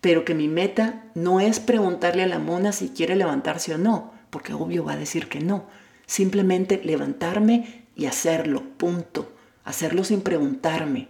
pero 0.00 0.24
que 0.24 0.34
mi 0.34 0.48
meta 0.48 1.04
no 1.14 1.40
es 1.40 1.60
preguntarle 1.60 2.22
a 2.22 2.28
la 2.28 2.38
mona 2.38 2.72
si 2.72 2.90
quiere 2.90 3.16
levantarse 3.16 3.74
o 3.74 3.78
no, 3.78 4.12
porque 4.30 4.54
obvio 4.54 4.84
va 4.84 4.92
a 4.92 4.96
decir 4.96 5.28
que 5.28 5.40
no. 5.40 5.66
Simplemente 6.06 6.80
levantarme 6.84 7.84
y 7.96 8.06
hacerlo, 8.06 8.62
punto. 8.76 9.32
Hacerlo 9.64 10.04
sin 10.04 10.20
preguntarme. 10.20 11.08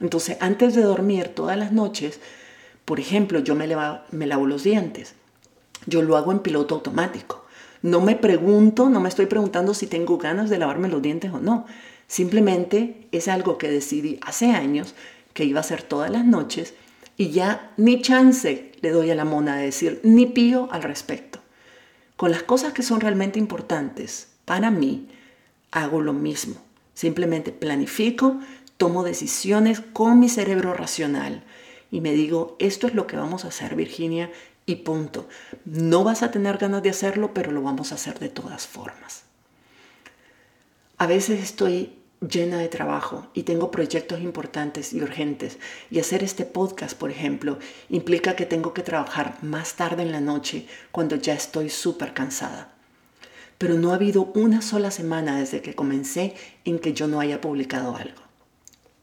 Entonces, 0.00 0.36
antes 0.40 0.74
de 0.74 0.82
dormir 0.82 1.28
todas 1.28 1.56
las 1.56 1.72
noches, 1.72 2.20
por 2.84 3.00
ejemplo, 3.00 3.38
yo 3.38 3.54
me, 3.54 3.66
lavo 3.66 4.46
los 4.46 4.64
dientes. 4.64 5.14
Yo 5.86 6.02
lo 6.02 6.16
hago 6.16 6.32
en 6.32 6.40
piloto 6.40 6.74
automático. 6.74 7.44
No 7.82 8.00
me 8.00 8.16
pregunto, 8.16 8.88
no 8.88 9.00
me 9.00 9.08
estoy 9.08 9.26
preguntando 9.26 9.74
si 9.74 9.86
tengo 9.86 10.18
ganas 10.18 10.50
de 10.50 10.58
lavarme 10.58 10.88
los 10.88 11.02
dientes 11.02 11.32
o 11.32 11.38
no. 11.38 11.66
Simplemente 12.06 13.08
es 13.12 13.28
algo 13.28 13.58
que 13.58 13.70
decidí 13.70 14.18
hace 14.22 14.50
años 14.50 14.94
que 15.32 15.44
iba 15.44 15.60
a 15.60 15.62
hacer 15.62 15.82
todas 15.82 16.10
las 16.10 16.24
noches 16.24 16.74
y 17.16 17.30
ya 17.30 17.72
ni 17.76 18.02
chance 18.02 18.72
le 18.80 18.90
doy 18.90 19.10
a 19.10 19.14
la 19.14 19.24
mona 19.24 19.56
de 19.56 19.64
decir 19.64 20.00
ni 20.02 20.26
pío 20.26 20.68
al 20.70 20.82
respecto. 20.82 21.40
Con 22.16 22.30
las 22.30 22.42
cosas 22.42 22.72
que 22.72 22.82
son 22.82 23.00
realmente 23.00 23.38
importantes 23.38 24.28
para 24.44 24.70
mí, 24.70 25.08
hago 25.70 26.00
lo 26.00 26.12
mismo. 26.12 26.56
Simplemente 26.92 27.50
planifico, 27.50 28.36
tomo 28.76 29.02
decisiones 29.02 29.80
con 29.80 30.20
mi 30.20 30.28
cerebro 30.28 30.74
racional 30.74 31.42
y 31.90 32.00
me 32.00 32.12
digo, 32.12 32.56
esto 32.58 32.86
es 32.86 32.94
lo 32.94 33.06
que 33.06 33.16
vamos 33.16 33.44
a 33.44 33.48
hacer, 33.48 33.74
Virginia, 33.76 34.30
y 34.66 34.76
punto. 34.76 35.28
No 35.64 36.04
vas 36.04 36.22
a 36.22 36.30
tener 36.30 36.58
ganas 36.58 36.82
de 36.82 36.90
hacerlo, 36.90 37.34
pero 37.34 37.52
lo 37.52 37.62
vamos 37.62 37.92
a 37.92 37.96
hacer 37.96 38.18
de 38.18 38.28
todas 38.28 38.66
formas. 38.66 39.24
A 40.96 41.06
veces 41.06 41.42
estoy 41.42 41.92
llena 42.20 42.58
de 42.58 42.68
trabajo 42.68 43.26
y 43.34 43.42
tengo 43.42 43.70
proyectos 43.70 44.20
importantes 44.20 44.92
y 44.92 45.02
urgentes 45.02 45.58
y 45.90 45.98
hacer 45.98 46.22
este 46.22 46.44
podcast, 46.44 46.96
por 46.96 47.10
ejemplo, 47.10 47.58
implica 47.90 48.36
que 48.36 48.46
tengo 48.46 48.72
que 48.72 48.82
trabajar 48.82 49.36
más 49.42 49.74
tarde 49.74 50.02
en 50.02 50.12
la 50.12 50.20
noche 50.20 50.66
cuando 50.90 51.16
ya 51.16 51.34
estoy 51.34 51.68
súper 51.68 52.14
cansada. 52.14 52.72
Pero 53.58 53.74
no 53.74 53.92
ha 53.92 53.96
habido 53.96 54.32
una 54.34 54.62
sola 54.62 54.90
semana 54.90 55.38
desde 55.38 55.62
que 55.62 55.74
comencé 55.74 56.34
en 56.64 56.78
que 56.78 56.92
yo 56.92 57.06
no 57.06 57.20
haya 57.20 57.40
publicado 57.40 57.96
algo. 57.96 58.22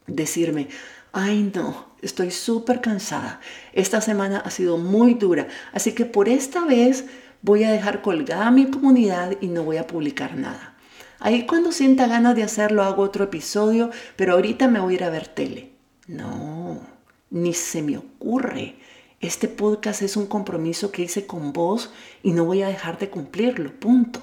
Decirme, 0.07 0.67
ay 1.13 1.51
no, 1.53 1.90
estoy 2.01 2.31
súper 2.31 2.81
cansada, 2.81 3.39
esta 3.73 4.01
semana 4.01 4.39
ha 4.39 4.51
sido 4.51 4.77
muy 4.77 5.13
dura, 5.13 5.47
así 5.73 5.93
que 5.93 6.05
por 6.05 6.29
esta 6.29 6.65
vez 6.65 7.05
voy 7.41 7.63
a 7.63 7.71
dejar 7.71 8.01
colgada 8.01 8.51
mi 8.51 8.69
comunidad 8.69 9.37
y 9.41 9.47
no 9.47 9.63
voy 9.63 9.77
a 9.77 9.87
publicar 9.87 10.35
nada. 10.37 10.75
Ahí 11.19 11.45
cuando 11.45 11.71
sienta 11.71 12.07
ganas 12.07 12.35
de 12.35 12.43
hacerlo 12.43 12.83
hago 12.83 13.03
otro 13.03 13.25
episodio, 13.25 13.91
pero 14.15 14.33
ahorita 14.33 14.67
me 14.67 14.79
voy 14.79 14.93
a 14.93 14.95
ir 14.95 15.03
a 15.03 15.09
ver 15.11 15.27
tele. 15.27 15.71
No, 16.07 16.81
ni 17.29 17.53
se 17.53 17.83
me 17.83 17.97
ocurre. 17.97 18.75
Este 19.19 19.47
podcast 19.47 20.01
es 20.01 20.17
un 20.17 20.25
compromiso 20.25 20.91
que 20.91 21.03
hice 21.03 21.27
con 21.27 21.53
vos 21.53 21.91
y 22.23 22.31
no 22.31 22.45
voy 22.45 22.63
a 22.63 22.67
dejar 22.67 22.97
de 22.97 23.11
cumplirlo, 23.11 23.71
punto. 23.79 24.19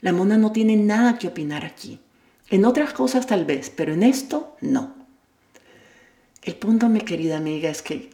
La 0.00 0.12
mona 0.12 0.36
no 0.36 0.50
tiene 0.50 0.76
nada 0.76 1.16
que 1.16 1.28
opinar 1.28 1.64
aquí. 1.64 2.00
En 2.50 2.64
otras 2.64 2.92
cosas 2.92 3.28
tal 3.28 3.44
vez, 3.44 3.70
pero 3.70 3.94
en 3.94 4.02
esto 4.02 4.56
no. 4.60 4.95
El 6.46 6.54
punto, 6.54 6.88
mi 6.88 7.00
querida 7.00 7.38
amiga, 7.38 7.68
es 7.68 7.82
que 7.82 8.08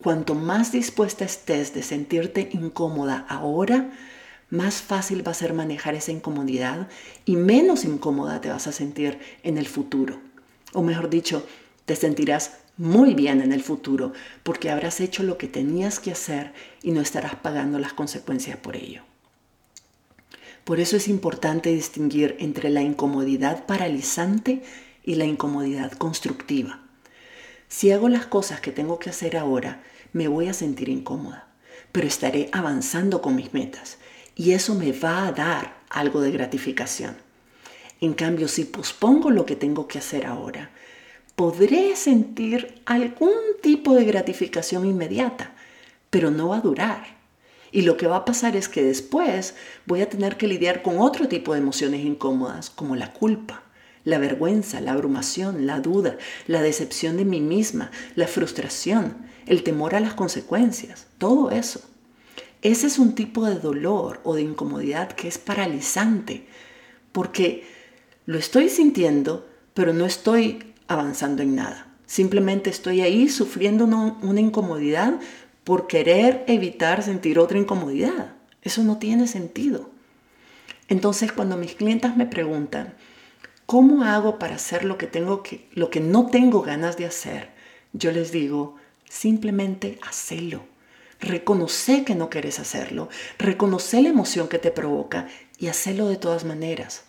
cuanto 0.00 0.36
más 0.36 0.70
dispuesta 0.70 1.24
estés 1.24 1.74
de 1.74 1.82
sentirte 1.82 2.48
incómoda 2.52 3.26
ahora, 3.28 3.90
más 4.50 4.76
fácil 4.76 5.26
va 5.26 5.32
a 5.32 5.34
ser 5.34 5.52
manejar 5.52 5.96
esa 5.96 6.12
incomodidad 6.12 6.88
y 7.24 7.34
menos 7.34 7.84
incómoda 7.84 8.40
te 8.40 8.50
vas 8.50 8.68
a 8.68 8.72
sentir 8.72 9.18
en 9.42 9.58
el 9.58 9.66
futuro. 9.66 10.20
O 10.74 10.82
mejor 10.82 11.10
dicho, 11.10 11.44
te 11.86 11.96
sentirás 11.96 12.52
muy 12.76 13.14
bien 13.14 13.40
en 13.40 13.50
el 13.50 13.64
futuro 13.64 14.12
porque 14.44 14.70
habrás 14.70 15.00
hecho 15.00 15.24
lo 15.24 15.36
que 15.36 15.48
tenías 15.48 15.98
que 15.98 16.12
hacer 16.12 16.52
y 16.84 16.92
no 16.92 17.00
estarás 17.00 17.34
pagando 17.34 17.80
las 17.80 17.94
consecuencias 17.94 18.58
por 18.58 18.76
ello. 18.76 19.02
Por 20.62 20.78
eso 20.78 20.96
es 20.96 21.08
importante 21.08 21.74
distinguir 21.74 22.36
entre 22.38 22.70
la 22.70 22.82
incomodidad 22.82 23.66
paralizante 23.66 24.62
y 25.02 25.16
la 25.16 25.24
incomodidad 25.24 25.90
constructiva. 25.94 26.85
Si 27.68 27.90
hago 27.90 28.08
las 28.08 28.26
cosas 28.26 28.60
que 28.60 28.72
tengo 28.72 28.98
que 28.98 29.10
hacer 29.10 29.36
ahora, 29.36 29.82
me 30.12 30.28
voy 30.28 30.48
a 30.48 30.54
sentir 30.54 30.88
incómoda, 30.88 31.48
pero 31.92 32.06
estaré 32.06 32.48
avanzando 32.52 33.20
con 33.20 33.34
mis 33.34 33.52
metas 33.52 33.98
y 34.36 34.52
eso 34.52 34.74
me 34.74 34.92
va 34.92 35.26
a 35.26 35.32
dar 35.32 35.76
algo 35.90 36.20
de 36.20 36.30
gratificación. 36.30 37.16
En 38.00 38.14
cambio, 38.14 38.48
si 38.48 38.64
pospongo 38.64 39.30
lo 39.30 39.46
que 39.46 39.56
tengo 39.56 39.88
que 39.88 39.98
hacer 39.98 40.26
ahora, 40.26 40.70
podré 41.34 41.96
sentir 41.96 42.82
algún 42.84 43.32
tipo 43.62 43.94
de 43.94 44.04
gratificación 44.04 44.86
inmediata, 44.86 45.54
pero 46.10 46.30
no 46.30 46.48
va 46.48 46.58
a 46.58 46.62
durar. 46.62 47.16
Y 47.72 47.82
lo 47.82 47.96
que 47.96 48.06
va 48.06 48.16
a 48.16 48.24
pasar 48.24 48.56
es 48.56 48.68
que 48.68 48.82
después 48.82 49.54
voy 49.86 50.02
a 50.02 50.08
tener 50.08 50.36
que 50.36 50.46
lidiar 50.46 50.82
con 50.82 51.00
otro 51.00 51.28
tipo 51.28 51.52
de 51.52 51.58
emociones 51.60 52.04
incómodas, 52.04 52.70
como 52.70 52.94
la 52.96 53.12
culpa, 53.12 53.62
la 54.06 54.18
vergüenza, 54.18 54.80
la 54.80 54.92
abrumación, 54.92 55.66
la 55.66 55.80
duda, 55.80 56.16
la 56.46 56.62
decepción 56.62 57.16
de 57.16 57.24
mí 57.24 57.40
misma, 57.40 57.90
la 58.14 58.28
frustración, 58.28 59.16
el 59.46 59.64
temor 59.64 59.96
a 59.96 60.00
las 60.00 60.14
consecuencias, 60.14 61.08
todo 61.18 61.50
eso. 61.50 61.80
Ese 62.62 62.86
es 62.86 63.00
un 63.00 63.16
tipo 63.16 63.44
de 63.44 63.56
dolor 63.56 64.20
o 64.22 64.36
de 64.36 64.42
incomodidad 64.42 65.10
que 65.10 65.26
es 65.26 65.38
paralizante, 65.38 66.46
porque 67.10 67.64
lo 68.26 68.38
estoy 68.38 68.68
sintiendo, 68.68 69.48
pero 69.74 69.92
no 69.92 70.06
estoy 70.06 70.72
avanzando 70.86 71.42
en 71.42 71.56
nada. 71.56 71.88
Simplemente 72.06 72.70
estoy 72.70 73.00
ahí 73.00 73.28
sufriendo 73.28 73.86
una, 73.86 74.40
incomodidad 74.40 75.18
por 75.64 75.88
querer 75.88 76.44
evitar 76.46 77.02
sentir 77.02 77.40
otra 77.40 77.58
incomodidad. 77.58 78.34
Eso 78.62 78.84
no 78.84 78.98
tiene 78.98 79.26
sentido. 79.26 79.90
Entonces, 80.88 81.32
cuando 81.32 81.56
mis 81.56 81.74
clientas 81.74 82.16
me 82.16 82.26
preguntan, 82.26 82.94
¿cómo 83.66 84.04
hago 84.04 84.38
para 84.38 84.56
hacer 84.56 84.84
lo 84.84 84.96
que, 84.96 85.06
tengo 85.06 85.42
que, 85.42 85.68
lo 85.72 85.90
que 85.90 86.00
no 86.00 86.26
tengo 86.26 86.62
ganas 86.62 86.96
de 86.96 87.06
hacer? 87.06 87.50
Yo 87.92 88.12
les 88.12 88.32
digo, 88.32 88.76
simplemente 89.08 89.98
hacelo. 90.06 90.64
Reconoce 91.20 92.04
que 92.04 92.14
no 92.14 92.28
quieres 92.28 92.58
hacerlo, 92.60 93.08
reconoce 93.38 94.02
la 94.02 94.10
emoción 94.10 94.48
que 94.48 94.58
te 94.58 94.70
provoca 94.70 95.28
y 95.58 95.68
hacelo 95.68 96.08
de 96.08 96.16
todas 96.16 96.44
maneras. 96.44 97.04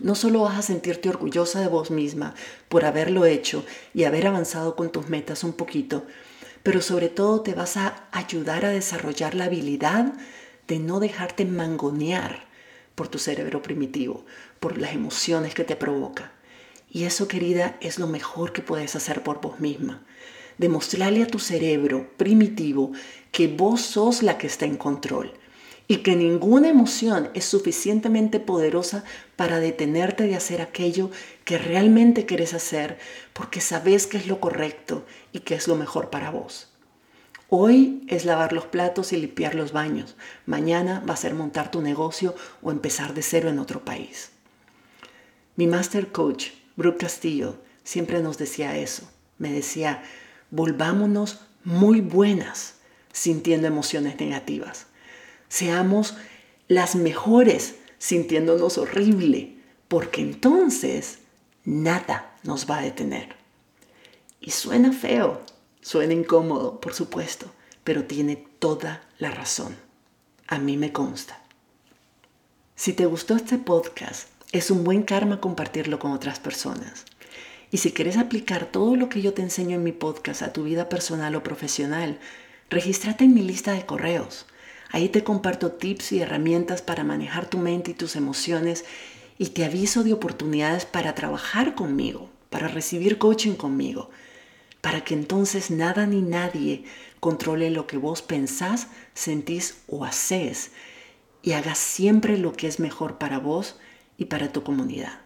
No 0.00 0.14
solo 0.16 0.42
vas 0.42 0.58
a 0.58 0.62
sentirte 0.62 1.08
orgullosa 1.08 1.60
de 1.60 1.68
vos 1.68 1.90
misma 1.90 2.34
por 2.68 2.84
haberlo 2.84 3.24
hecho 3.24 3.64
y 3.94 4.04
haber 4.04 4.26
avanzado 4.26 4.74
con 4.74 4.90
tus 4.90 5.08
metas 5.08 5.44
un 5.44 5.52
poquito, 5.52 6.04
pero 6.64 6.80
sobre 6.80 7.08
todo 7.08 7.42
te 7.42 7.54
vas 7.54 7.76
a 7.76 8.08
ayudar 8.10 8.64
a 8.64 8.70
desarrollar 8.70 9.34
la 9.34 9.44
habilidad 9.44 10.12
de 10.66 10.78
no 10.80 10.98
dejarte 10.98 11.44
mangonear 11.44 12.46
por 12.94 13.08
tu 13.08 13.18
cerebro 13.18 13.62
primitivo, 13.62 14.24
por 14.60 14.78
las 14.78 14.92
emociones 14.92 15.54
que 15.54 15.64
te 15.64 15.76
provoca. 15.76 16.32
Y 16.90 17.04
eso, 17.04 17.28
querida, 17.28 17.76
es 17.80 17.98
lo 17.98 18.06
mejor 18.06 18.52
que 18.52 18.62
puedes 18.62 18.94
hacer 18.96 19.22
por 19.22 19.40
vos 19.40 19.60
misma. 19.60 20.04
Demostrarle 20.58 21.22
a 21.22 21.26
tu 21.26 21.38
cerebro 21.38 22.10
primitivo 22.16 22.92
que 23.30 23.48
vos 23.48 23.80
sos 23.80 24.22
la 24.22 24.36
que 24.36 24.46
está 24.46 24.66
en 24.66 24.76
control 24.76 25.32
y 25.88 25.98
que 25.98 26.16
ninguna 26.16 26.68
emoción 26.68 27.30
es 27.34 27.44
suficientemente 27.44 28.40
poderosa 28.40 29.04
para 29.36 29.60
detenerte 29.60 30.24
de 30.24 30.36
hacer 30.36 30.60
aquello 30.60 31.10
que 31.44 31.58
realmente 31.58 32.26
quieres 32.26 32.54
hacer 32.54 32.98
porque 33.32 33.60
sabes 33.60 34.06
que 34.06 34.18
es 34.18 34.26
lo 34.26 34.40
correcto 34.40 35.04
y 35.32 35.40
que 35.40 35.54
es 35.54 35.68
lo 35.68 35.76
mejor 35.76 36.10
para 36.10 36.30
vos. 36.30 36.71
Hoy 37.54 38.04
es 38.08 38.24
lavar 38.24 38.54
los 38.54 38.64
platos 38.64 39.12
y 39.12 39.18
limpiar 39.18 39.54
los 39.54 39.72
baños. 39.72 40.16
Mañana 40.46 41.04
va 41.06 41.12
a 41.12 41.18
ser 41.18 41.34
montar 41.34 41.70
tu 41.70 41.82
negocio 41.82 42.34
o 42.62 42.70
empezar 42.70 43.12
de 43.12 43.22
cero 43.22 43.50
en 43.50 43.58
otro 43.58 43.84
país. 43.84 44.30
Mi 45.56 45.66
master 45.66 46.10
coach, 46.10 46.46
Brooke 46.76 47.00
Castillo, 47.00 47.58
siempre 47.84 48.22
nos 48.22 48.38
decía 48.38 48.78
eso. 48.78 49.10
Me 49.36 49.52
decía, 49.52 50.02
volvámonos 50.50 51.40
muy 51.62 52.00
buenas 52.00 52.76
sintiendo 53.12 53.66
emociones 53.66 54.18
negativas 54.18 54.86
seamos 55.52 56.16
las 56.66 56.94
mejores 56.94 57.74
sintiéndonos 57.98 58.78
horrible, 58.78 59.58
porque 59.86 60.22
entonces 60.22 61.18
nada 61.66 62.34
nos 62.42 62.70
va 62.70 62.78
a 62.78 62.82
detener. 62.82 63.36
Y 64.40 64.52
suena 64.52 64.92
feo, 64.92 65.42
suena 65.82 66.14
incómodo, 66.14 66.80
por 66.80 66.94
supuesto, 66.94 67.50
pero 67.84 68.04
tiene 68.04 68.36
toda 68.58 69.02
la 69.18 69.30
razón. 69.30 69.76
A 70.46 70.58
mí 70.58 70.78
me 70.78 70.92
consta. 70.92 71.42
Si 72.74 72.94
te 72.94 73.04
gustó 73.04 73.36
este 73.36 73.58
podcast, 73.58 74.28
es 74.52 74.70
un 74.70 74.84
buen 74.84 75.02
karma 75.02 75.40
compartirlo 75.40 75.98
con 75.98 76.12
otras 76.12 76.40
personas. 76.40 77.04
Y 77.70 77.78
si 77.78 77.92
quieres 77.92 78.16
aplicar 78.16 78.66
todo 78.66 78.96
lo 78.96 79.08
que 79.08 79.22
yo 79.22 79.34
te 79.34 79.42
enseño 79.42 79.76
en 79.76 79.82
mi 79.82 79.92
podcast 79.92 80.42
a 80.42 80.52
tu 80.52 80.64
vida 80.64 80.88
personal 80.88 81.34
o 81.34 81.42
profesional, 81.42 82.18
regístrate 82.70 83.24
en 83.24 83.34
mi 83.34 83.42
lista 83.42 83.72
de 83.72 83.86
correos. 83.86 84.46
Ahí 84.90 85.08
te 85.08 85.24
comparto 85.24 85.72
tips 85.72 86.12
y 86.12 86.20
herramientas 86.20 86.82
para 86.82 87.02
manejar 87.02 87.46
tu 87.46 87.58
mente 87.58 87.92
y 87.92 87.94
tus 87.94 88.14
emociones 88.14 88.84
y 89.38 89.46
te 89.46 89.64
aviso 89.64 90.04
de 90.04 90.12
oportunidades 90.12 90.84
para 90.84 91.14
trabajar 91.14 91.74
conmigo, 91.74 92.28
para 92.50 92.68
recibir 92.68 93.16
coaching 93.16 93.54
conmigo, 93.54 94.10
para 94.82 95.04
que 95.04 95.14
entonces 95.14 95.70
nada 95.70 96.06
ni 96.06 96.20
nadie 96.20 96.84
controle 97.20 97.70
lo 97.70 97.86
que 97.86 97.96
vos 97.96 98.20
pensás, 98.20 98.88
sentís 99.14 99.78
o 99.86 100.04
haces 100.04 100.72
y 101.40 101.52
hagas 101.52 101.78
siempre 101.78 102.36
lo 102.36 102.52
que 102.52 102.66
es 102.66 102.80
mejor 102.80 103.16
para 103.16 103.38
vos 103.38 103.76
y 104.18 104.26
para 104.26 104.52
tu 104.52 104.62
comunidad. 104.62 105.20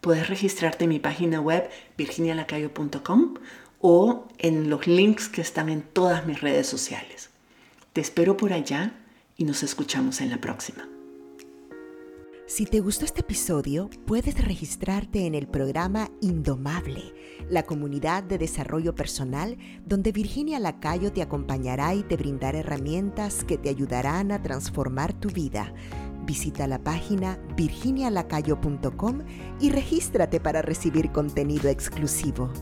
Puedes 0.00 0.28
registrarte 0.28 0.84
en 0.84 0.90
mi 0.90 0.98
página 1.00 1.40
web 1.40 1.68
virginialacayo.com 1.98 3.34
o 3.80 4.28
en 4.38 4.70
los 4.70 4.86
links 4.86 5.28
que 5.28 5.40
están 5.40 5.68
en 5.68 5.82
todas 5.82 6.24
mis 6.26 6.40
redes 6.40 6.66
sociales. 6.66 7.30
Te 7.92 8.00
espero 8.00 8.36
por 8.36 8.52
allá 8.52 8.94
y 9.36 9.44
nos 9.44 9.62
escuchamos 9.62 10.20
en 10.20 10.30
la 10.30 10.38
próxima. 10.38 10.88
Si 12.50 12.66
te 12.66 12.80
gustó 12.80 13.04
este 13.04 13.20
episodio, 13.20 13.88
puedes 14.08 14.44
registrarte 14.44 15.24
en 15.24 15.36
el 15.36 15.46
programa 15.46 16.10
Indomable, 16.20 17.14
la 17.48 17.62
comunidad 17.62 18.24
de 18.24 18.38
desarrollo 18.38 18.92
personal 18.92 19.56
donde 19.86 20.10
Virginia 20.10 20.58
Lacayo 20.58 21.12
te 21.12 21.22
acompañará 21.22 21.94
y 21.94 22.02
te 22.02 22.16
brindará 22.16 22.58
herramientas 22.58 23.44
que 23.44 23.56
te 23.56 23.68
ayudarán 23.68 24.32
a 24.32 24.42
transformar 24.42 25.12
tu 25.12 25.28
vida. 25.28 25.72
Visita 26.26 26.66
la 26.66 26.82
página 26.82 27.38
virginialacayo.com 27.56 29.20
y 29.60 29.70
regístrate 29.70 30.40
para 30.40 30.60
recibir 30.60 31.12
contenido 31.12 31.68
exclusivo. 31.68 32.52